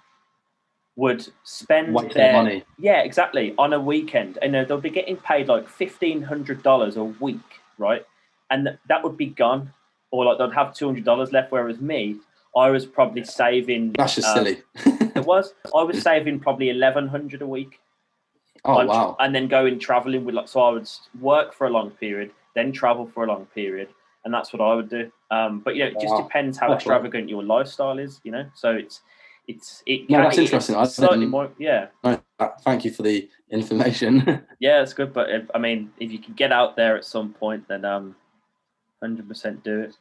[0.97, 2.65] would spend their money.
[2.79, 3.55] Yeah, exactly.
[3.59, 7.60] On a weekend, and uh, they'll be getting paid like fifteen hundred dollars a week,
[7.81, 8.07] right?
[8.51, 9.73] And that would be gone,
[10.11, 11.51] or like they'd have two hundred dollars left.
[11.51, 12.17] Whereas me,
[12.57, 13.93] I was probably saving.
[13.93, 14.63] That's just um, silly.
[15.17, 15.55] it was.
[15.75, 17.81] I was saving probably eleven hundred a week.
[18.65, 19.17] Oh wow!
[19.19, 20.89] And then going traveling with like, so I would
[21.21, 23.89] work for a long period, then travel for a long period,
[24.25, 25.11] and that's what I would do.
[25.31, 26.23] Um, but yeah, it just wow.
[26.23, 27.31] depends how that's extravagant cool.
[27.31, 28.47] your lifestyle is, you know.
[28.55, 29.01] So it's
[29.47, 30.11] it's it.
[30.11, 30.77] No, that's interesting.
[30.77, 31.87] I slightly more, yeah.
[32.05, 32.21] No,
[32.63, 34.45] thank you for the information.
[34.61, 37.33] yeah, it's good, but if, I mean, if you can get out there at some
[37.33, 38.17] point, then um,
[39.01, 39.97] hundred percent do it.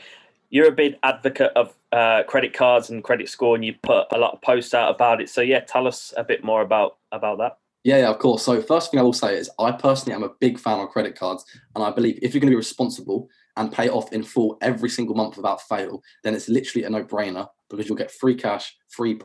[0.51, 4.19] you're a big advocate of uh, credit cards and credit score, and you put a
[4.19, 5.27] lot of posts out about it.
[5.27, 7.57] So, yeah, tell us a bit more about about that.
[7.83, 8.43] Yeah, yeah, of course.
[8.43, 11.17] So, first thing I will say is I personally am a big fan of credit
[11.17, 14.59] cards, and I believe if you're going to be responsible and pay off in full
[14.61, 18.75] every single month without fail, then it's literally a no-brainer because you'll get free cash,
[18.89, 19.19] free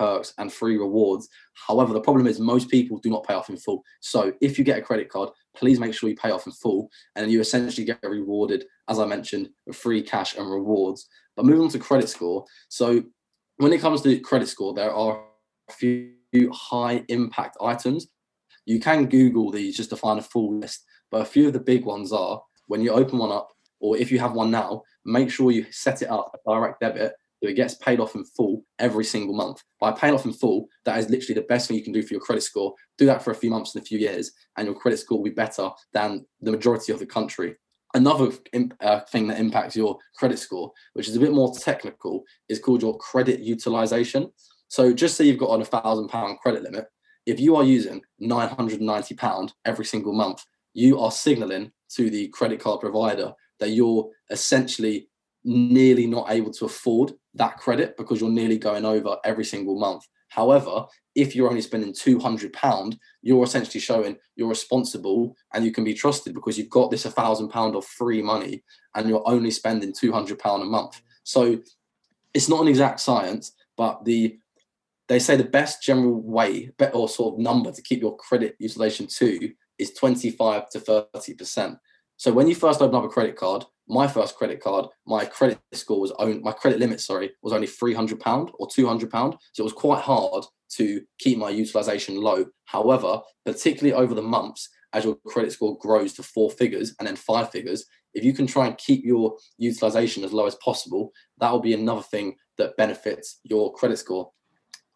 [0.00, 1.28] perks and free rewards.
[1.52, 3.84] However, the problem is most people do not pay off in full.
[4.00, 6.88] So if you get a credit card, please make sure you pay off in full
[7.16, 11.06] and you essentially get rewarded, as I mentioned, with free cash and rewards.
[11.36, 12.46] But moving on to credit score.
[12.70, 13.04] So
[13.58, 15.22] when it comes to credit score, there are
[15.68, 16.14] a few
[16.50, 18.08] high impact items.
[18.64, 21.60] You can Google these just to find a full list, but a few of the
[21.60, 25.30] big ones are when you open one up, or if you have one now, make
[25.30, 28.64] sure you set it up a direct debit so it gets paid off in full
[28.78, 29.62] every single month.
[29.80, 32.12] By paying off in full, that is literally the best thing you can do for
[32.12, 32.74] your credit score.
[32.98, 35.24] Do that for a few months and a few years, and your credit score will
[35.24, 37.56] be better than the majority of the country.
[37.94, 38.30] Another
[38.80, 42.82] uh, thing that impacts your credit score, which is a bit more technical, is called
[42.82, 44.30] your credit utilization.
[44.68, 46.86] So just say you've got on a thousand pound credit limit.
[47.26, 52.60] If you are using 990 pound every single month, you are signaling to the credit
[52.60, 55.08] card provider that you're essentially
[55.42, 60.06] nearly not able to afford that credit because you're nearly going over every single month.
[60.28, 65.94] However, if you're only spending £200, you're essentially showing you're responsible and you can be
[65.94, 68.62] trusted because you've got this £1,000 of free money
[68.94, 71.02] and you're only spending £200 a month.
[71.24, 71.58] So
[72.32, 74.38] it's not an exact science, but the
[75.08, 79.08] they say the best general way or sort of number to keep your credit utilization
[79.08, 81.76] to is 25 to 30%.
[82.16, 85.58] So when you first open up a credit card, my first credit card, my credit
[85.72, 89.34] score was my credit limit, sorry, was only three hundred pound or two hundred pound.
[89.52, 90.44] So it was quite hard
[90.76, 92.46] to keep my utilization low.
[92.66, 97.16] However, particularly over the months, as your credit score grows to four figures and then
[97.16, 101.50] five figures, if you can try and keep your utilization as low as possible, that
[101.50, 104.30] will be another thing that benefits your credit score.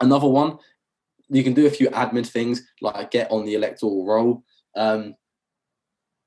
[0.00, 0.58] Another one,
[1.28, 4.42] you can do a few admin things like get on the electoral roll.
[4.76, 5.14] Um,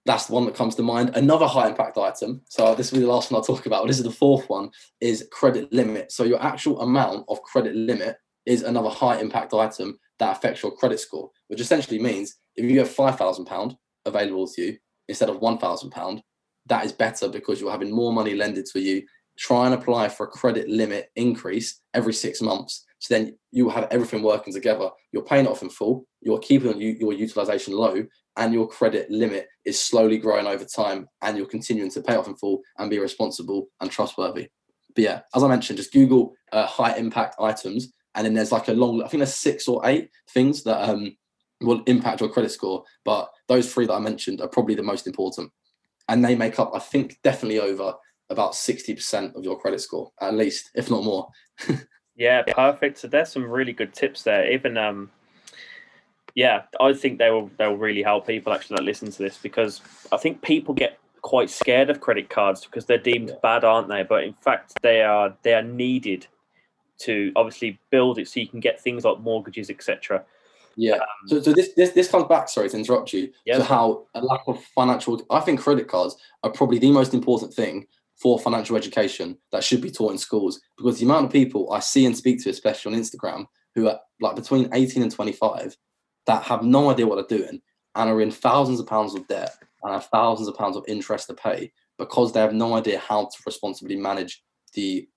[0.07, 1.11] that's the one that comes to mind.
[1.15, 2.41] Another high impact item.
[2.47, 3.85] So this will be the last one I'll talk about.
[3.85, 6.11] This is the fourth one is credit limit.
[6.13, 8.15] So your actual amount of credit limit
[8.45, 12.79] is another high impact item that affects your credit score, which essentially means if you
[12.79, 14.77] have five thousand pound available to you
[15.09, 16.23] instead of one thousand pound,
[16.67, 19.03] that is better because you're having more money lended to you.
[19.37, 22.85] Try and apply for a credit limit increase every six months.
[22.99, 24.89] So then you will have everything working together.
[25.11, 26.07] You're paying it off in full.
[26.21, 28.03] You're keeping your utilization low,
[28.37, 32.27] and your credit limit is slowly growing over time and you're continuing to pay off
[32.27, 34.47] in full and be responsible and trustworthy.
[34.95, 38.67] But yeah, as I mentioned, just Google uh, high impact items and then there's like
[38.67, 41.15] a long, I think there's six or eight things that um,
[41.61, 42.83] will impact your credit score.
[43.05, 45.51] But those three that I mentioned are probably the most important.
[46.09, 47.93] And they make up, I think, definitely over
[48.29, 51.27] about 60% of your credit score, at least, if not more.
[52.15, 52.97] yeah, perfect.
[52.97, 54.51] So there's some really good tips there.
[54.51, 55.11] Even um,
[56.37, 59.39] yeah, I think they will they will really help people actually that listen to this
[59.39, 63.87] because I think people get quite scared of credit cards because they're deemed bad, aren't
[63.87, 64.03] they?
[64.03, 66.27] But in fact, they are they are needed
[66.99, 70.23] to obviously build it so you can get things like mortgages, etc.
[70.75, 70.97] Yeah.
[70.97, 72.49] Um, so, so this, this this comes back.
[72.49, 73.33] Sorry to interrupt you.
[73.43, 73.57] Yeah.
[73.57, 75.19] To how a lack of financial.
[75.31, 79.81] I think credit cards are probably the most important thing for financial education that should
[79.81, 82.93] be taught in schools because the amount of people I see and speak to, especially
[82.93, 85.75] on Instagram, who are like between 18 and 25
[86.27, 87.61] that have no idea what they're doing
[87.95, 89.51] and are in thousands of pounds of debt
[89.83, 93.23] and have thousands of pounds of interest to pay because they have no idea how
[93.23, 95.07] to responsibly manage the,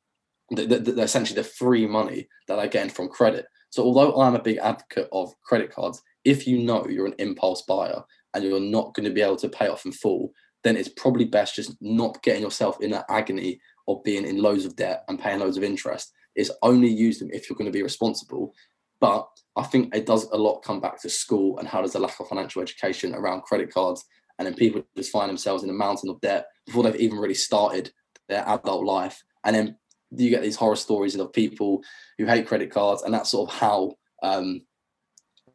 [0.50, 3.46] the, the, the essentially the free money that they're getting from credit.
[3.70, 7.62] So although I'm a big advocate of credit cards, if you know you're an impulse
[7.62, 8.02] buyer
[8.34, 10.32] and you're not going to be able to pay off in full,
[10.64, 14.64] then it's probably best just not getting yourself in that agony of being in loads
[14.64, 16.12] of debt and paying loads of interest.
[16.36, 18.54] Is only use them if you're going to be responsible.
[19.00, 21.98] But I think it does a lot come back to school and how does the
[21.98, 24.04] lack of financial education around credit cards
[24.40, 27.34] and then people just find themselves in a mountain of debt before they've even really
[27.34, 27.92] started
[28.26, 29.22] their adult life.
[29.44, 29.76] And then
[30.16, 31.84] you get these horror stories of people
[32.16, 34.62] who hate credit cards, and that's sort of how um,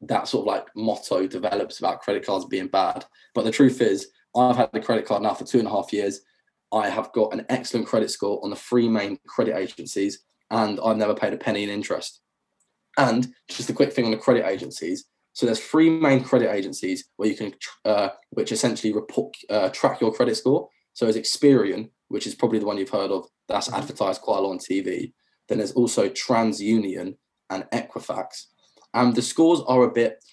[0.02, 3.06] that sort of like motto develops about credit cards being bad.
[3.34, 5.92] But the truth is, I've had the credit card now for two and a half
[5.92, 6.22] years.
[6.72, 10.20] I have got an excellent credit score on the three main credit agencies,
[10.52, 12.22] and I've never paid a penny in interest.
[12.98, 15.06] And just a quick thing on the credit agencies.
[15.34, 17.54] So there's three main credit agencies where you can,
[17.84, 20.70] uh, which essentially report, uh, track your credit score.
[20.94, 23.28] So there's Experian, which is probably the one you've heard of.
[23.50, 23.78] That's mm-hmm.
[23.78, 25.12] advertised quite a lot on TV.
[25.50, 27.18] Then there's also TransUnion
[27.50, 28.46] and Equifax,
[28.94, 30.24] and the scores are a bit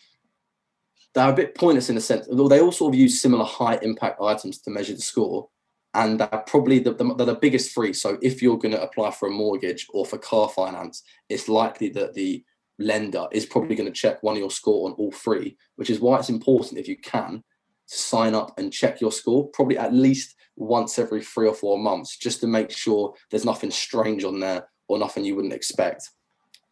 [1.15, 3.79] they're a bit pointless in a sense, although they all sort of use similar high
[3.83, 5.49] impact items to measure the score.
[5.95, 7.93] And they're probably the, the, they're the biggest three.
[7.93, 11.91] So if you're going to apply for a mortgage or for car finance, it's likely
[11.91, 12.43] that the
[12.83, 16.01] lender is probably going to check one of your score on all three, which is
[16.01, 17.43] why it's important if you can
[17.89, 21.79] to sign up and check your score probably at least once every three or four
[21.79, 26.09] months just to make sure there's nothing strange on there or nothing you wouldn't expect.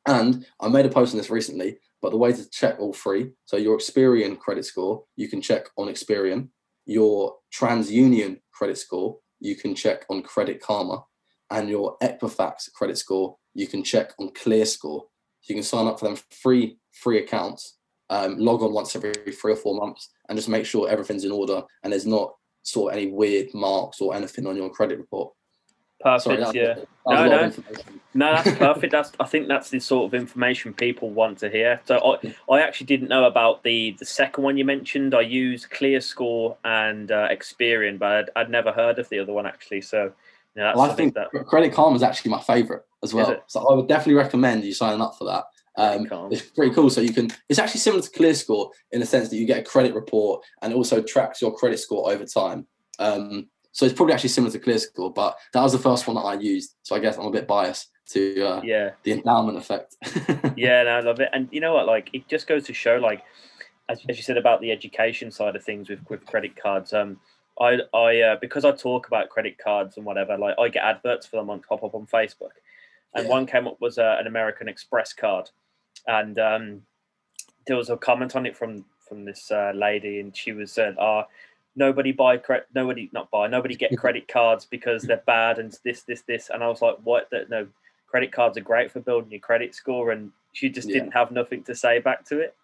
[0.07, 1.79] And I made a post on this recently.
[2.03, 5.67] But the way to check all three, so your Experian credit score, you can check
[5.77, 6.49] on Experian.
[6.87, 11.05] Your TransUnion credit score, you can check on Credit Karma.
[11.51, 15.03] And your Equifax credit score, you can check on ClearScore.
[15.41, 17.77] So you can sign up for them free free accounts.
[18.11, 21.31] Um, log on once every three or four months and just make sure everything's in
[21.31, 25.33] order and there's not sort of any weird marks or anything on your credit report.
[26.01, 26.43] Perfect.
[26.43, 26.75] Sorry, yeah.
[27.07, 27.53] No, no,
[28.15, 28.33] no.
[28.33, 28.91] That's perfect.
[28.91, 29.13] That's.
[29.21, 31.81] I think that's the sort of information people want to hear.
[31.85, 35.15] So I, I actually didn't know about the the second one you mentioned.
[35.15, 39.47] I use ClearScore and uh, Experian, but I'd, I'd never heard of the other one
[39.47, 39.83] actually.
[39.83, 40.13] So.
[40.57, 41.29] Yeah, well, I think that...
[41.47, 43.43] Credit Karma is actually my favorite as well.
[43.47, 45.45] So I would definitely recommend you signing up for that.
[45.77, 46.91] Um, it's pretty cool.
[46.91, 47.31] So you can.
[47.49, 50.75] It's actually similar to ClearScore in the sense that you get a credit report and
[50.75, 52.67] also tracks your credit score over time.
[52.99, 56.23] Um, so it's probably actually similar to ClearScore, but that was the first one that
[56.23, 56.75] I used.
[56.83, 59.97] So I guess I'm a bit biased to uh, yeah the endowment effect.
[60.57, 61.31] yeah, no, I love it.
[61.33, 61.87] And you know what?
[61.87, 63.23] Like it just goes to show, like
[63.89, 66.93] as, as you said about the education side of things with with credit cards.
[66.93, 67.19] Um,
[67.61, 70.37] I I uh, because I talk about credit cards and whatever.
[70.39, 72.57] Like I get adverts for them on pop up on Facebook,
[73.15, 73.31] and yeah.
[73.31, 75.51] one came up was uh, an American Express card,
[76.07, 76.83] and um,
[77.67, 80.97] there was a comment on it from from this uh, lady, and she was saying,
[80.99, 81.29] "Ah." Oh,
[81.77, 86.03] nobody buy credit nobody not buy nobody get credit cards because they're bad and this
[86.03, 87.67] this this and i was like what that no
[88.09, 90.95] credit cards are great for building your credit score and she just yeah.
[90.95, 92.57] didn't have nothing to say back to it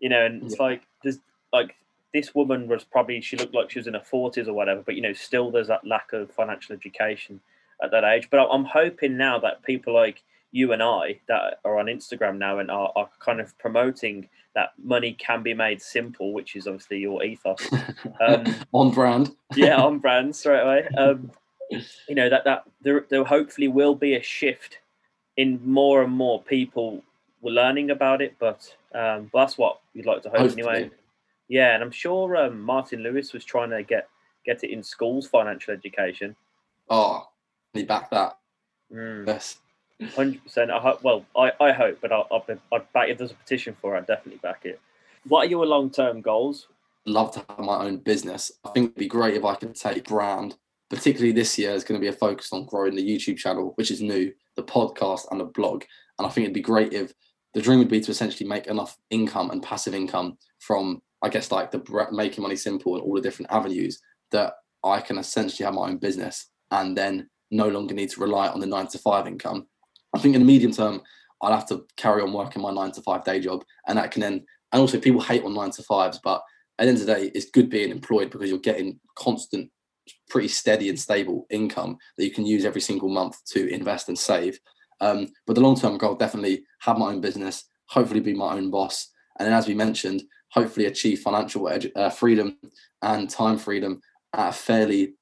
[0.00, 0.62] you know and it's yeah.
[0.62, 1.18] like there's
[1.52, 1.74] like
[2.14, 4.94] this woman was probably she looked like she was in her 40s or whatever but
[4.94, 7.40] you know still there's that lack of financial education
[7.82, 11.78] at that age but i'm hoping now that people like you and i that are
[11.78, 16.32] on instagram now and are, are kind of promoting that money can be made simple,
[16.32, 17.68] which is obviously your ethos.
[18.20, 19.34] Um, on brand.
[19.54, 20.86] yeah, on brand straight away.
[20.96, 21.30] Um,
[21.70, 24.78] you know that that there, there hopefully will be a shift
[25.36, 27.02] in more and more people
[27.40, 30.62] were learning about it, but um, but that's what you'd like to hope hopefully.
[30.62, 30.90] anyway.
[31.52, 34.08] Yeah, and I'm sure um, Martin Lewis was trying to get
[34.46, 36.34] get it in schools, financial education.
[36.88, 37.28] Oh,
[37.74, 38.38] he backed that.
[38.90, 39.26] Mm.
[39.26, 39.58] Yes.
[40.16, 40.70] Hundred percent.
[40.70, 41.02] I hope.
[41.02, 43.98] Well, I, I hope, but I'll, I'll, I'll back if there's a petition for it.
[43.98, 44.80] I'd definitely back it.
[45.28, 46.68] What are your long term goals?
[47.04, 48.50] Love to have my own business.
[48.64, 50.56] I think it'd be great if I could take brand.
[50.88, 53.90] Particularly this year is going to be a focus on growing the YouTube channel, which
[53.90, 55.84] is new, the podcast and the blog.
[56.18, 57.12] And I think it'd be great if
[57.52, 61.52] the dream would be to essentially make enough income and passive income from, I guess,
[61.52, 64.00] like the making money simple and all the different avenues
[64.32, 64.54] that
[64.84, 68.60] I can essentially have my own business and then no longer need to rely on
[68.60, 69.66] the nine to five income
[70.14, 71.02] I think in the medium term,
[71.40, 74.20] I'll have to carry on working my nine to five day job, and that can
[74.20, 74.44] then.
[74.72, 76.42] And also, people hate on nine to fives, but
[76.78, 79.70] at the end of the day, it's good being employed because you're getting constant,
[80.30, 84.18] pretty steady and stable income that you can use every single month to invest and
[84.18, 84.58] save.
[85.00, 88.70] Um, but the long term goal definitely have my own business, hopefully be my own
[88.70, 89.08] boss,
[89.38, 92.58] and then as we mentioned, hopefully achieve financial edu- uh, freedom
[93.00, 94.00] and time freedom
[94.34, 95.14] at a fairly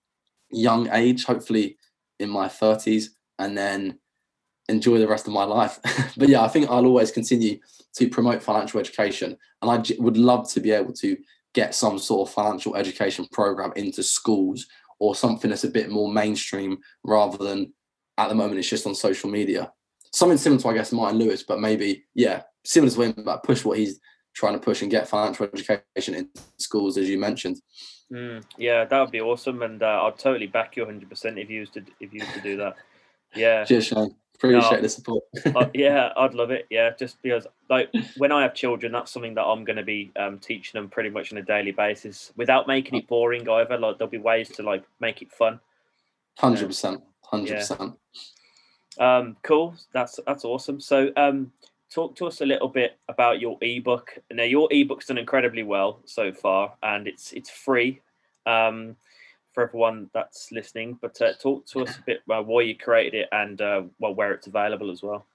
[0.50, 1.78] young age, hopefully
[2.18, 3.06] in my 30s,
[3.38, 3.98] and then
[4.68, 5.78] enjoy the rest of my life.
[6.16, 7.58] but yeah, I think I'll always continue
[7.94, 11.16] to promote financial education, and I j- would love to be able to
[11.54, 14.66] get some sort of financial education program into schools
[15.00, 17.72] or something that's a bit more mainstream rather than
[18.18, 19.72] at the moment it's just on social media.
[20.12, 23.64] Something similar to I guess Martin Lewis, but maybe yeah, similar to him, but push
[23.64, 23.98] what he's
[24.34, 27.60] trying to push and get financial education in schools as you mentioned.
[28.12, 31.48] Mm, yeah, that would be awesome, and uh, I'd totally back you 100 percent if
[31.48, 32.76] you used to if you used to do that.
[33.34, 33.64] Yeah.
[33.66, 34.14] Cheers, Shane.
[34.34, 35.24] Appreciate no, the support.
[35.54, 36.66] uh, yeah, I'd love it.
[36.70, 40.10] Yeah, just because like when I have children, that's something that I'm going to be
[40.16, 43.48] um, teaching them pretty much on a daily basis, without making it boring.
[43.48, 45.60] Either like there'll be ways to like make it fun.
[46.38, 47.02] Hundred percent.
[47.22, 47.98] Hundred percent.
[48.98, 49.74] Um, cool.
[49.92, 50.80] That's that's awesome.
[50.80, 51.52] So, um,
[51.90, 54.18] talk to us a little bit about your ebook.
[54.32, 58.00] Now, your ebook's done incredibly well so far, and it's it's free.
[58.46, 58.96] Um,
[59.52, 60.98] for everyone that's listening.
[61.00, 64.14] But uh, talk to us a bit about why you created it and uh, well
[64.14, 65.26] where it's available as well.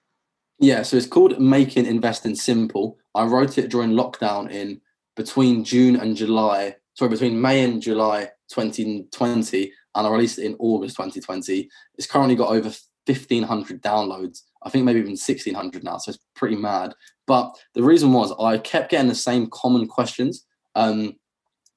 [0.60, 2.98] Yeah, so it's called Making Investing Simple.
[3.13, 4.80] I wrote it during lockdown in
[5.15, 6.76] between June and July.
[6.94, 11.70] Sorry, between May and July 2020, and I released it in August 2020.
[11.96, 12.72] It's currently got over
[13.08, 14.41] 1,500 downloads.
[14.63, 16.94] I think maybe even 1,600 now, so it's pretty mad.
[17.28, 20.46] But the reason was I kept getting the same common questions.
[20.76, 21.15] Um,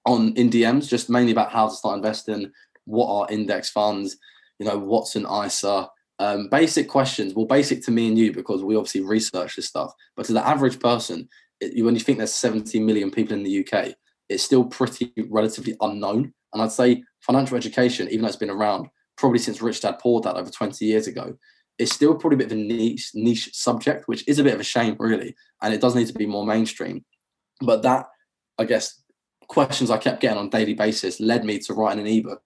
[0.06, 2.50] on in DMs, just mainly about how to start investing,
[2.84, 4.16] what are index funds,
[4.58, 5.88] you know, what's an ISA,
[6.18, 7.34] um, basic questions.
[7.34, 10.46] Well, basic to me and you because we obviously research this stuff, but to the
[10.46, 11.28] average person,
[11.60, 13.94] it, when you think there's 70 million people in the UK,
[14.28, 16.32] it's still pretty relatively unknown.
[16.52, 20.20] And I'd say financial education, even though it's been around probably since Rich Dad Poor
[20.20, 21.36] Dad over 20 years ago,
[21.78, 24.60] it's still probably a bit of a niche niche subject, which is a bit of
[24.60, 25.34] a shame, really.
[25.62, 27.04] And it does need to be more mainstream.
[27.60, 28.06] But that,
[28.58, 29.02] I guess,
[29.48, 32.42] questions I kept getting on a daily basis led me to writing an ebook.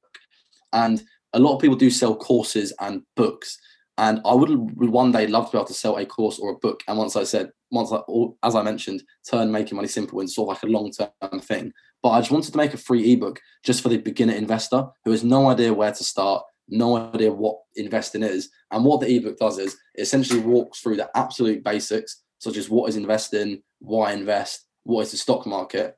[0.73, 3.59] And a lot of people do sell courses and books.
[3.99, 4.51] And I would
[4.91, 6.83] one day love to be able to sell a course or a book.
[6.89, 8.01] And once I said, once I,
[8.43, 11.73] as I mentioned, turn making money simple into sort of like a long term thing.
[12.03, 15.11] But I just wanted to make a free ebook just for the beginner investor who
[15.13, 18.51] has no idea where to start, no idea what investing is.
[18.71, 22.89] And what the ebook does is essentially walks through the absolute basics, such as what
[22.89, 25.97] is investing, why invest, what is the stock market,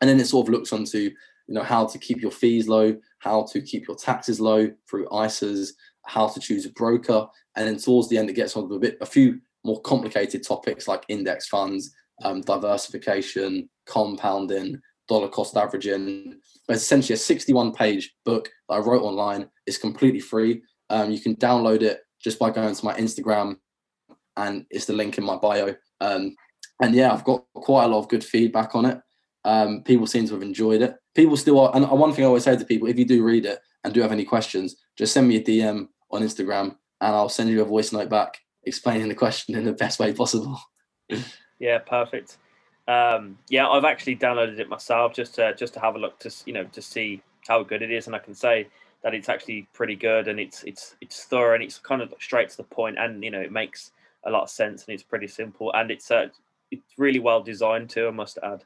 [0.00, 1.10] and then it sort of looks onto
[1.48, 5.08] you know how to keep your fees low how to keep your taxes low through
[5.08, 5.72] ISAs
[6.06, 8.98] how to choose a broker and then towards the end it gets on a bit
[9.00, 16.82] a few more complicated topics like index funds um, diversification compounding dollar cost averaging it's
[16.82, 21.36] essentially a 61 page book that i wrote online it's completely free um, you can
[21.36, 23.56] download it just by going to my instagram
[24.36, 26.34] and it's the link in my bio um,
[26.80, 29.00] and yeah i've got quite a lot of good feedback on it
[29.44, 30.96] um, people seem to have enjoyed it.
[31.14, 33.46] People still are, and one thing I always say to people: if you do read
[33.46, 37.28] it and do have any questions, just send me a DM on Instagram, and I'll
[37.28, 40.60] send you a voice note back explaining the question in the best way possible.
[41.58, 42.36] yeah, perfect.
[42.88, 46.34] Um, yeah, I've actually downloaded it myself just to just to have a look to
[46.46, 48.66] you know to see how good it is, and I can say
[49.02, 52.48] that it's actually pretty good and it's it's it's thorough and it's kind of straight
[52.48, 53.92] to the point, and you know it makes
[54.24, 56.26] a lot of sense and it's pretty simple and it's uh,
[56.70, 58.08] it's really well designed too.
[58.08, 58.64] I must add.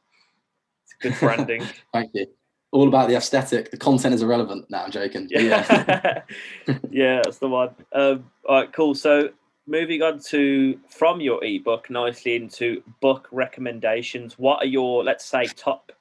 [1.00, 1.64] Good branding.
[1.92, 2.26] Thank you.
[2.70, 3.70] All about the aesthetic.
[3.70, 4.70] The content is irrelevant.
[4.70, 5.26] Now, I'm joking.
[5.30, 6.22] Yeah,
[6.90, 7.70] yeah, that's the one.
[7.92, 8.94] Um, all right, cool.
[8.94, 9.30] So
[9.66, 14.38] moving on to from your ebook nicely into book recommendations.
[14.38, 15.92] What are your let's say top?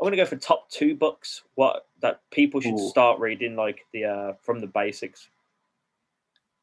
[0.00, 1.42] I'm going to go for top two books.
[1.54, 2.88] What that people should Ooh.
[2.88, 5.28] start reading, like the uh, from the basics.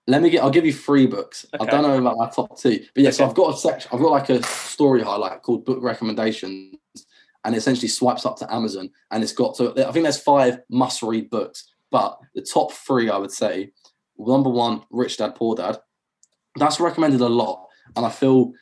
[0.08, 0.44] Let me get.
[0.44, 1.46] I'll give you three books.
[1.54, 1.66] Okay.
[1.66, 3.10] I don't know about my top two, but yeah.
[3.10, 3.18] Okay.
[3.18, 3.90] So I've got a section.
[3.94, 6.76] I've got like a story highlight called book recommendations,
[7.46, 8.90] and essentially swipes up to Amazon.
[9.12, 13.10] And it's got so I think there's five must read books, but the top three
[13.10, 13.72] I would say
[14.18, 15.80] number one, Rich Dad Poor Dad.
[16.60, 18.54] That's recommended a lot, and I feel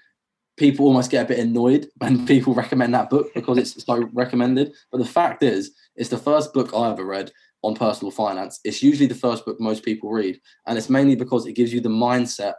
[0.57, 4.73] people almost get a bit annoyed when people recommend that book because it's so recommended.
[4.91, 7.31] But the fact is, it's the first book I ever read
[7.61, 8.59] on personal finance.
[8.63, 11.81] It's usually the first book most people read, and it's mainly because it gives you
[11.81, 12.53] the mindset.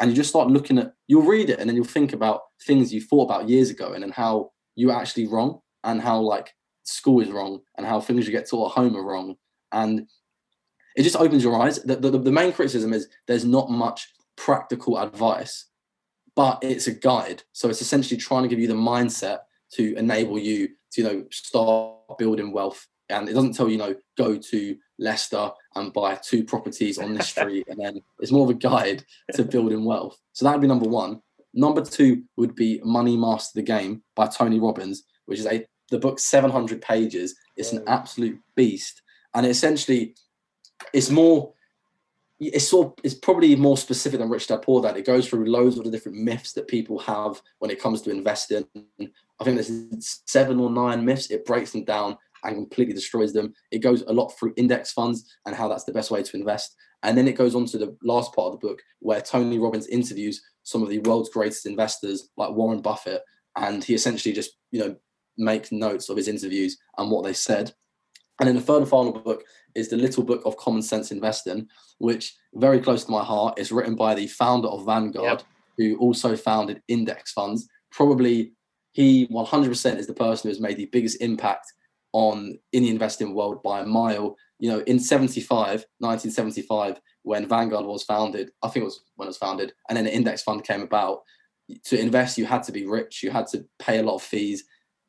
[0.00, 2.92] And you just start looking at, you'll read it and then you'll think about things
[2.92, 7.20] you thought about years ago and then how you actually wrong and how like school
[7.20, 9.36] is wrong and how things you get taught at home are wrong
[9.72, 10.06] and
[10.96, 14.98] it just opens your eyes the, the, the main criticism is there's not much practical
[14.98, 15.66] advice
[16.36, 17.42] but it's a guide.
[17.52, 19.40] So it's essentially trying to give you the mindset
[19.74, 22.86] to enable you to you know start building wealth.
[23.10, 27.14] And it doesn't tell you, you know go to Leicester and buy two properties on
[27.14, 30.18] this street and then it's more of a guide to building wealth.
[30.32, 31.20] So that would be number one.
[31.52, 35.98] Number two would be Money Master the Game by Tony Robbins, which is a the
[35.98, 37.36] book 700 pages.
[37.56, 39.02] It's an absolute beast,
[39.34, 40.16] and essentially,
[40.92, 41.52] it's more.
[42.48, 42.88] It's sort.
[42.88, 44.96] Of, it's probably more specific than Rich Dad Poor Dad.
[44.96, 48.10] It goes through loads of the different myths that people have when it comes to
[48.10, 48.66] investing.
[49.00, 51.30] I think there's seven or nine myths.
[51.30, 53.54] It breaks them down and completely destroys them.
[53.70, 56.76] It goes a lot through index funds and how that's the best way to invest.
[57.02, 59.86] And then it goes on to the last part of the book where Tony Robbins
[59.88, 63.22] interviews some of the world's greatest investors like Warren Buffett.
[63.56, 64.96] And he essentially just, you know,
[65.36, 67.74] makes notes of his interviews and what they said.
[68.40, 71.68] And then the third and final book is the Little Book of Common Sense Investing,
[71.98, 75.42] which very close to my heart is written by the founder of Vanguard, yep.
[75.76, 77.68] who also founded index funds.
[77.92, 78.52] Probably
[78.92, 81.72] he 100% is the person who has made the biggest impact
[82.12, 84.36] on in the investing world by a mile.
[84.58, 89.30] You know, in 75, 1975, when Vanguard was founded, I think it was when it
[89.30, 91.22] was founded, and then the index fund came about.
[91.86, 94.64] To invest, you had to be rich, you had to pay a lot of fees.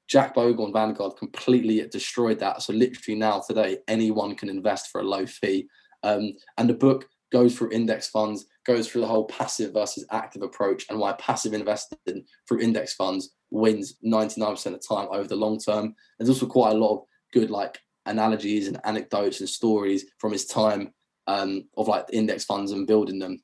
[0.07, 2.61] Jack Bogle and Vanguard completely destroyed that.
[2.61, 5.67] So literally now today, anyone can invest for a low fee.
[6.03, 10.43] Um, and the book goes through index funds, goes through the whole passive versus active
[10.43, 15.35] approach, and why passive investing through index funds wins 99% of the time over the
[15.35, 15.95] long term.
[16.19, 17.03] There's also quite a lot of
[17.33, 20.93] good like analogies and anecdotes and stories from his time
[21.27, 23.41] um, of like index funds and building them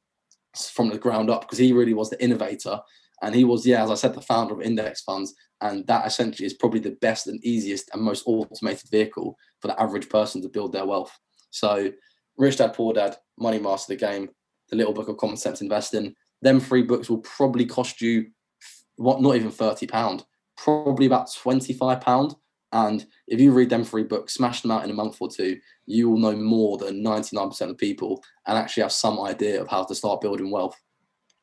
[0.55, 2.80] from the ground up because he really was the innovator
[3.22, 6.45] and he was yeah as i said the founder of index funds and that essentially
[6.45, 10.49] is probably the best and easiest and most automated vehicle for the average person to
[10.49, 11.18] build their wealth.
[11.51, 11.91] So
[12.38, 14.30] rich dad poor dad money master the game
[14.70, 18.26] the little book of common sense investing them three books will probably cost you
[18.95, 20.24] what not even 30 pound
[20.57, 22.36] probably about 25 pound.
[22.74, 25.59] And if you read them three books smash them out in a month or two
[25.86, 29.84] you will know more than 99% of people and actually have some idea of how
[29.84, 30.80] to start building wealth.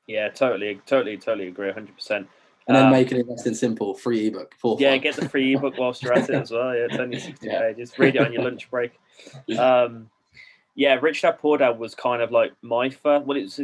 [0.07, 2.27] Yeah totally totally totally agree 100%
[2.69, 6.13] and then um, Making Investing Simple free ebook yeah get the free ebook whilst you're
[6.13, 7.61] at it as well yeah it's only 60 yeah.
[7.61, 8.93] pages read it on your lunch break
[9.59, 10.11] um
[10.75, 13.61] yeah rich dad poor dad was kind of like my first well it's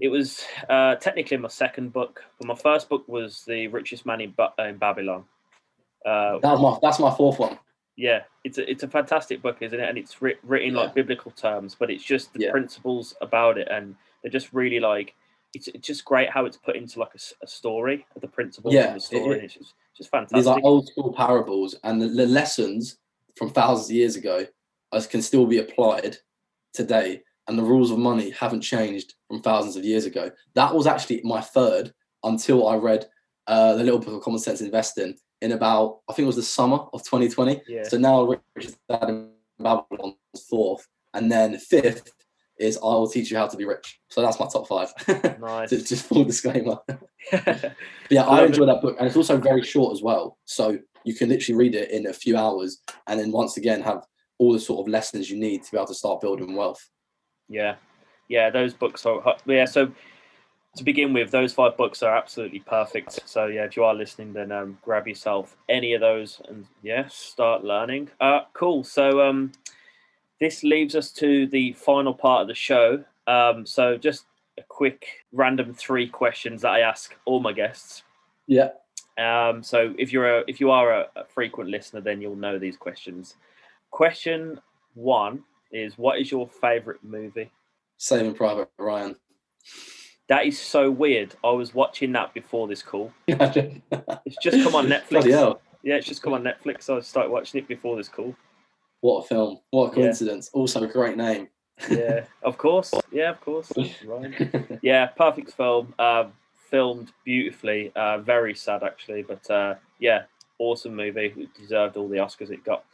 [0.00, 4.20] it was uh, technically my second book, but my first book was The Richest Man
[4.20, 5.24] in, ba- in Babylon.
[6.06, 7.58] Uh, that's my that's my fourth one.
[7.96, 9.88] Yeah, it's a it's a fantastic book, isn't it?
[9.88, 10.82] And it's ri- written yeah.
[10.82, 12.50] like biblical terms, but it's just the yeah.
[12.50, 15.14] principles about it, and they're just really like
[15.54, 18.88] it's, it's just great how it's put into like a, a story, the principles yeah,
[18.88, 19.38] of the story.
[19.38, 20.36] It, it's just, just fantastic.
[20.36, 22.98] These are old school parables, and the, the lessons
[23.36, 24.46] from thousands of years ago
[25.08, 26.16] can still be applied
[26.74, 30.30] today and the rules of money haven't changed from thousands of years ago.
[30.54, 31.92] That was actually my third
[32.22, 33.06] until I read
[33.46, 36.42] uh, the Little Book of Common Sense Investing in about I think it was the
[36.42, 37.62] summer of 2020.
[37.66, 37.82] Yeah.
[37.84, 40.14] So now Richard Babylon
[40.48, 42.12] fourth, and then fifth
[42.58, 44.00] is I will teach you how to be rich.
[44.08, 44.92] So that's my top five.
[45.40, 45.70] Nice.
[45.70, 46.78] just full disclaimer.
[48.10, 50.38] yeah, I enjoy that book, and it's also very short as well.
[50.44, 54.04] So you can literally read it in a few hours, and then once again have
[54.38, 56.88] all the sort of lessons you need to be able to start building wealth.
[57.48, 57.76] Yeah,
[58.28, 59.64] yeah, those books are yeah.
[59.64, 59.92] So
[60.76, 63.28] to begin with, those five books are absolutely perfect.
[63.28, 67.08] So yeah, if you are listening, then um, grab yourself any of those and yeah,
[67.08, 68.10] start learning.
[68.20, 68.84] Uh, cool.
[68.84, 69.52] So um,
[70.42, 73.04] this leaves us to the final part of the show.
[73.28, 74.24] Um, so just
[74.58, 78.02] a quick random three questions that I ask all my guests.
[78.48, 78.70] Yeah.
[79.16, 82.58] Um, so if you're a if you are a, a frequent listener, then you'll know
[82.58, 83.36] these questions.
[83.92, 84.60] Question
[84.94, 87.52] one is what is your favorite movie?
[87.98, 89.14] Saving Private Ryan.
[90.28, 91.36] That is so weird.
[91.44, 93.12] I was watching that before this call.
[93.28, 95.58] it's just come on Netflix.
[95.84, 96.90] Yeah, it's just come on Netflix.
[96.90, 98.34] I started watching it before this call.
[99.02, 99.58] What a film!
[99.70, 100.50] What a coincidence!
[100.54, 100.58] Yeah.
[100.60, 101.48] Also, a great name.
[101.90, 102.94] yeah, of course.
[103.12, 103.70] Yeah, of course.
[104.82, 105.92] Yeah, perfect film.
[105.98, 106.24] Uh,
[106.70, 107.92] filmed beautifully.
[107.94, 110.22] Uh, very sad, actually, but uh, yeah,
[110.58, 111.34] awesome movie.
[111.36, 112.84] It deserved all the Oscars it got.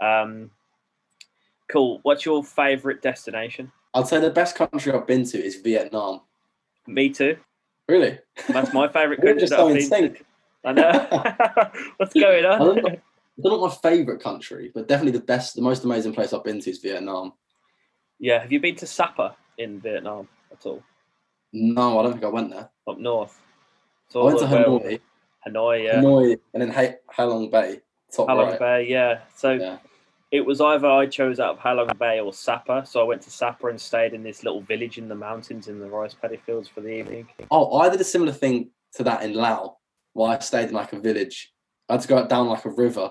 [0.00, 0.50] Um,
[1.68, 2.00] Cool.
[2.02, 3.72] What's your favorite destination?
[3.94, 6.20] I'd say the best country I've been to is Vietnam.
[6.86, 7.36] Me too.
[7.88, 8.18] Really?
[8.48, 9.40] That's my favorite country.
[9.40, 10.22] just so instinct.
[10.66, 10.92] I know.
[11.96, 13.00] What's going on?
[13.38, 16.70] Not my favorite country, but definitely the best, the most amazing place I've been to
[16.70, 17.32] is Vietnam.
[18.18, 18.40] Yeah.
[18.40, 20.82] Have you been to Sapa in Vietnam at all?
[21.52, 22.70] No, I don't think I went there.
[22.88, 23.40] Up north.
[24.08, 25.00] So I went to Hanoi.
[25.46, 26.00] Hanoi, yeah.
[26.00, 27.80] Hanoi, and then Ha Halong Bay.
[28.14, 28.58] Top Halong right.
[28.58, 29.20] Bay, yeah.
[29.34, 29.78] So yeah
[30.32, 32.84] it was either I chose out of Halong Bay or Sapa.
[32.86, 35.78] So I went to Sapa and stayed in this little village in the mountains in
[35.78, 37.28] the rice paddy fields for the evening.
[37.50, 39.76] Oh, I did a similar thing to that in Laos,
[40.14, 41.52] where I stayed in like a village.
[41.88, 43.10] I had to go down like a river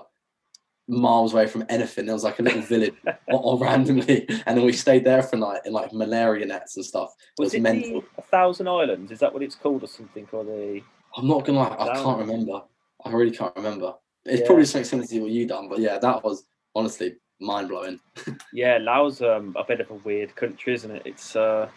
[0.88, 2.06] miles away from anything.
[2.06, 2.94] There was like a little village
[3.28, 6.76] or, or randomly, and then we stayed there for a night in like malaria nets
[6.76, 7.10] and stuff.
[7.38, 8.04] It Was was it mental.
[8.18, 9.10] A Thousand Islands?
[9.12, 10.26] Is that what it's called or something?
[10.32, 10.82] Or the
[11.16, 12.62] I'm not gonna lie, I can't remember.
[13.04, 13.94] I really can't remember.
[14.24, 14.46] It's Yeah.
[14.46, 17.98] probably something similar to what you done, but yeah, that was honestly mind blowing.
[18.52, 21.02] yeah, Laos um a bit of a weird country, isn't it?
[21.04, 21.68] It's uh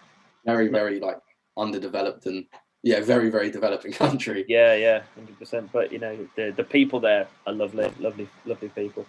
[0.45, 1.17] Very, very like
[1.57, 2.45] underdeveloped and
[2.85, 4.45] yeah, very, very developing country.
[4.47, 5.71] yeah, yeah, hundred percent.
[5.73, 9.05] But you know, the the people there are lovely, lovely, lovely people.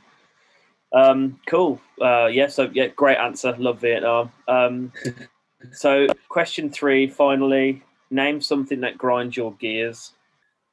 [0.95, 1.79] Um, cool.
[2.01, 2.49] Uh, yeah.
[2.49, 3.55] So yeah, great answer.
[3.59, 4.33] Love Vietnam.
[4.49, 4.93] Um,
[5.73, 10.13] so question three, finally, name something that grinds your gears.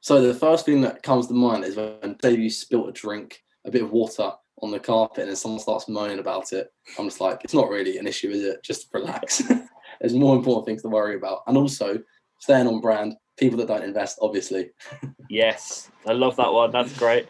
[0.00, 3.42] So the first thing that comes to mind is when say you spilt a drink,
[3.66, 4.32] a bit of water
[4.62, 6.72] on the carpet, and then someone starts moaning about it.
[6.98, 8.62] I'm just like, it's not really an issue, is it?
[8.62, 9.42] Just relax.
[10.00, 11.98] There's more important things to worry about, and also
[12.38, 13.14] staying on brand.
[13.36, 14.70] People that don't invest, obviously.
[15.30, 16.70] Yes, I love that one.
[16.70, 17.28] That's great.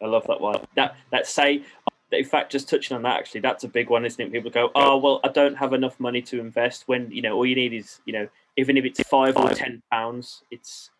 [0.00, 0.60] I love that one.
[0.76, 1.64] That let's say,
[2.10, 4.32] in fact, just touching on that, actually, that's a big one, isn't it?
[4.32, 7.44] People go, "Oh, well, I don't have enough money to invest." When you know, all
[7.44, 10.90] you need is, you know, even if it's five or ten pounds, it's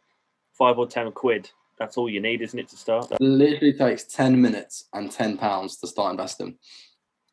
[0.53, 1.50] five or ten quid.
[1.78, 3.11] That's all you need, isn't it, to start?
[3.11, 6.59] It literally takes ten minutes and ten pounds to start investing.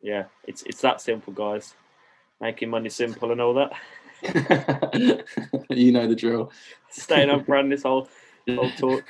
[0.01, 1.74] Yeah, it's it's that simple, guys.
[2.41, 3.72] Making money simple and all that.
[5.70, 6.51] you know the drill.
[6.89, 7.72] Staying on brand.
[7.72, 8.09] This whole
[8.55, 9.03] whole talk.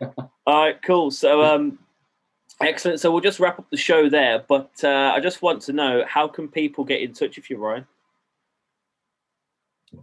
[0.46, 1.10] All right, cool.
[1.10, 1.78] So, um,
[2.60, 3.00] excellent.
[3.00, 4.44] So we'll just wrap up the show there.
[4.46, 7.58] But uh, I just want to know how can people get in touch with you,
[7.58, 7.86] Ryan?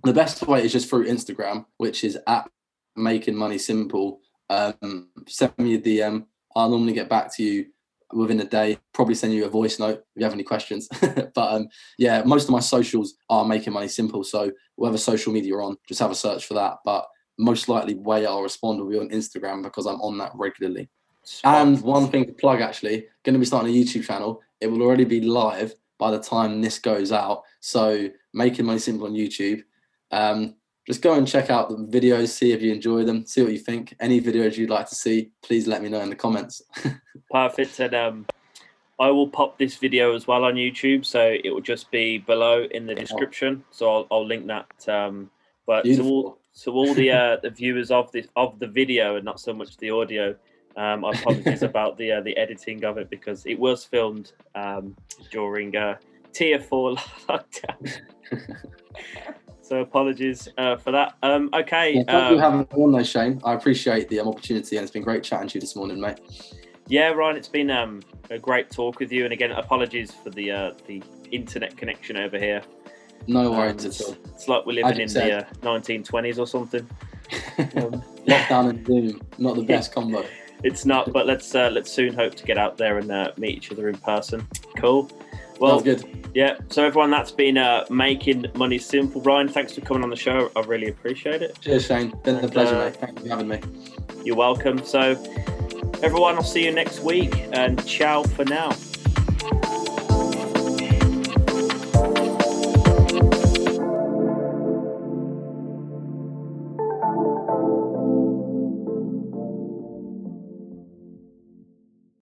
[0.04, 2.50] The best way is just through Instagram, which is at
[2.96, 4.22] making money simple.
[4.50, 6.26] Um, send me a DM.
[6.56, 7.68] I'll normally get back to you
[8.14, 8.78] within a day.
[8.94, 10.88] Probably send you a voice note if you have any questions.
[11.02, 14.24] but um, yeah, most of my socials are making money simple.
[14.24, 16.78] So whatever social media you're on, just have a search for that.
[16.86, 17.06] But
[17.38, 20.90] most likely, way I'll respond will be on Instagram because I'm on that regularly.
[21.44, 24.42] And one thing to plug actually, going to be starting a YouTube channel.
[24.60, 27.44] It will already be live by the time this goes out.
[27.60, 29.64] So making money simple on YouTube.
[30.12, 30.56] Um,
[30.90, 33.60] just go and check out the videos, see if you enjoy them, see what you
[33.60, 33.96] think.
[34.00, 36.64] Any videos you'd like to see, please let me know in the comments.
[37.32, 37.80] Perfect.
[37.80, 38.26] And um,
[39.00, 42.68] I will pop this video as well on YouTube, so it will just be below
[42.72, 43.64] in the description.
[43.70, 44.90] So I'll, I'll link that.
[44.90, 45.30] Um,
[45.68, 49.24] but to all, to all the uh, the viewers of this of the video and
[49.24, 50.36] not so much the audio,
[50.76, 54.96] um, I apologize about the uh, the editing of it because it was filmed um,
[55.30, 55.98] during uh,
[56.34, 56.96] tier four
[57.30, 58.02] lockdown.
[59.70, 61.14] So apologies uh, for that.
[61.22, 61.94] Um, okay.
[62.04, 63.40] Thank you um, having me on though, Shane.
[63.46, 66.18] I appreciate the um, opportunity and it's been great chatting to you this morning, mate.
[66.88, 68.02] Yeah, Ryan, it's been um,
[68.32, 69.24] a great talk with you.
[69.26, 72.64] And again, apologies for the uh, the internet connection over here.
[73.28, 74.18] No Um, worries it's, at all.
[74.34, 75.46] it's like we're living in said.
[75.62, 76.82] the uh, 1920s or something.
[77.60, 80.26] Um, Lockdown and Zoom, not the best combo.
[80.64, 83.56] it's not, but let's uh, let's soon hope to get out there and uh, meet
[83.56, 84.48] each other in person.
[84.78, 85.12] Cool.
[85.60, 86.30] Well, Sounds good.
[86.34, 86.58] yeah.
[86.70, 89.22] So everyone, that's been uh, making money simple.
[89.22, 90.52] Ryan, thanks for coming on the show.
[90.56, 91.60] I really appreciate it.
[91.62, 92.14] Cheers, Shane.
[92.24, 92.96] Been a pleasure, uh, mate.
[92.96, 93.60] Thank you for having me.
[94.24, 94.84] You're welcome.
[94.86, 95.12] So
[96.02, 98.72] everyone, I'll see you next week, and ciao for now.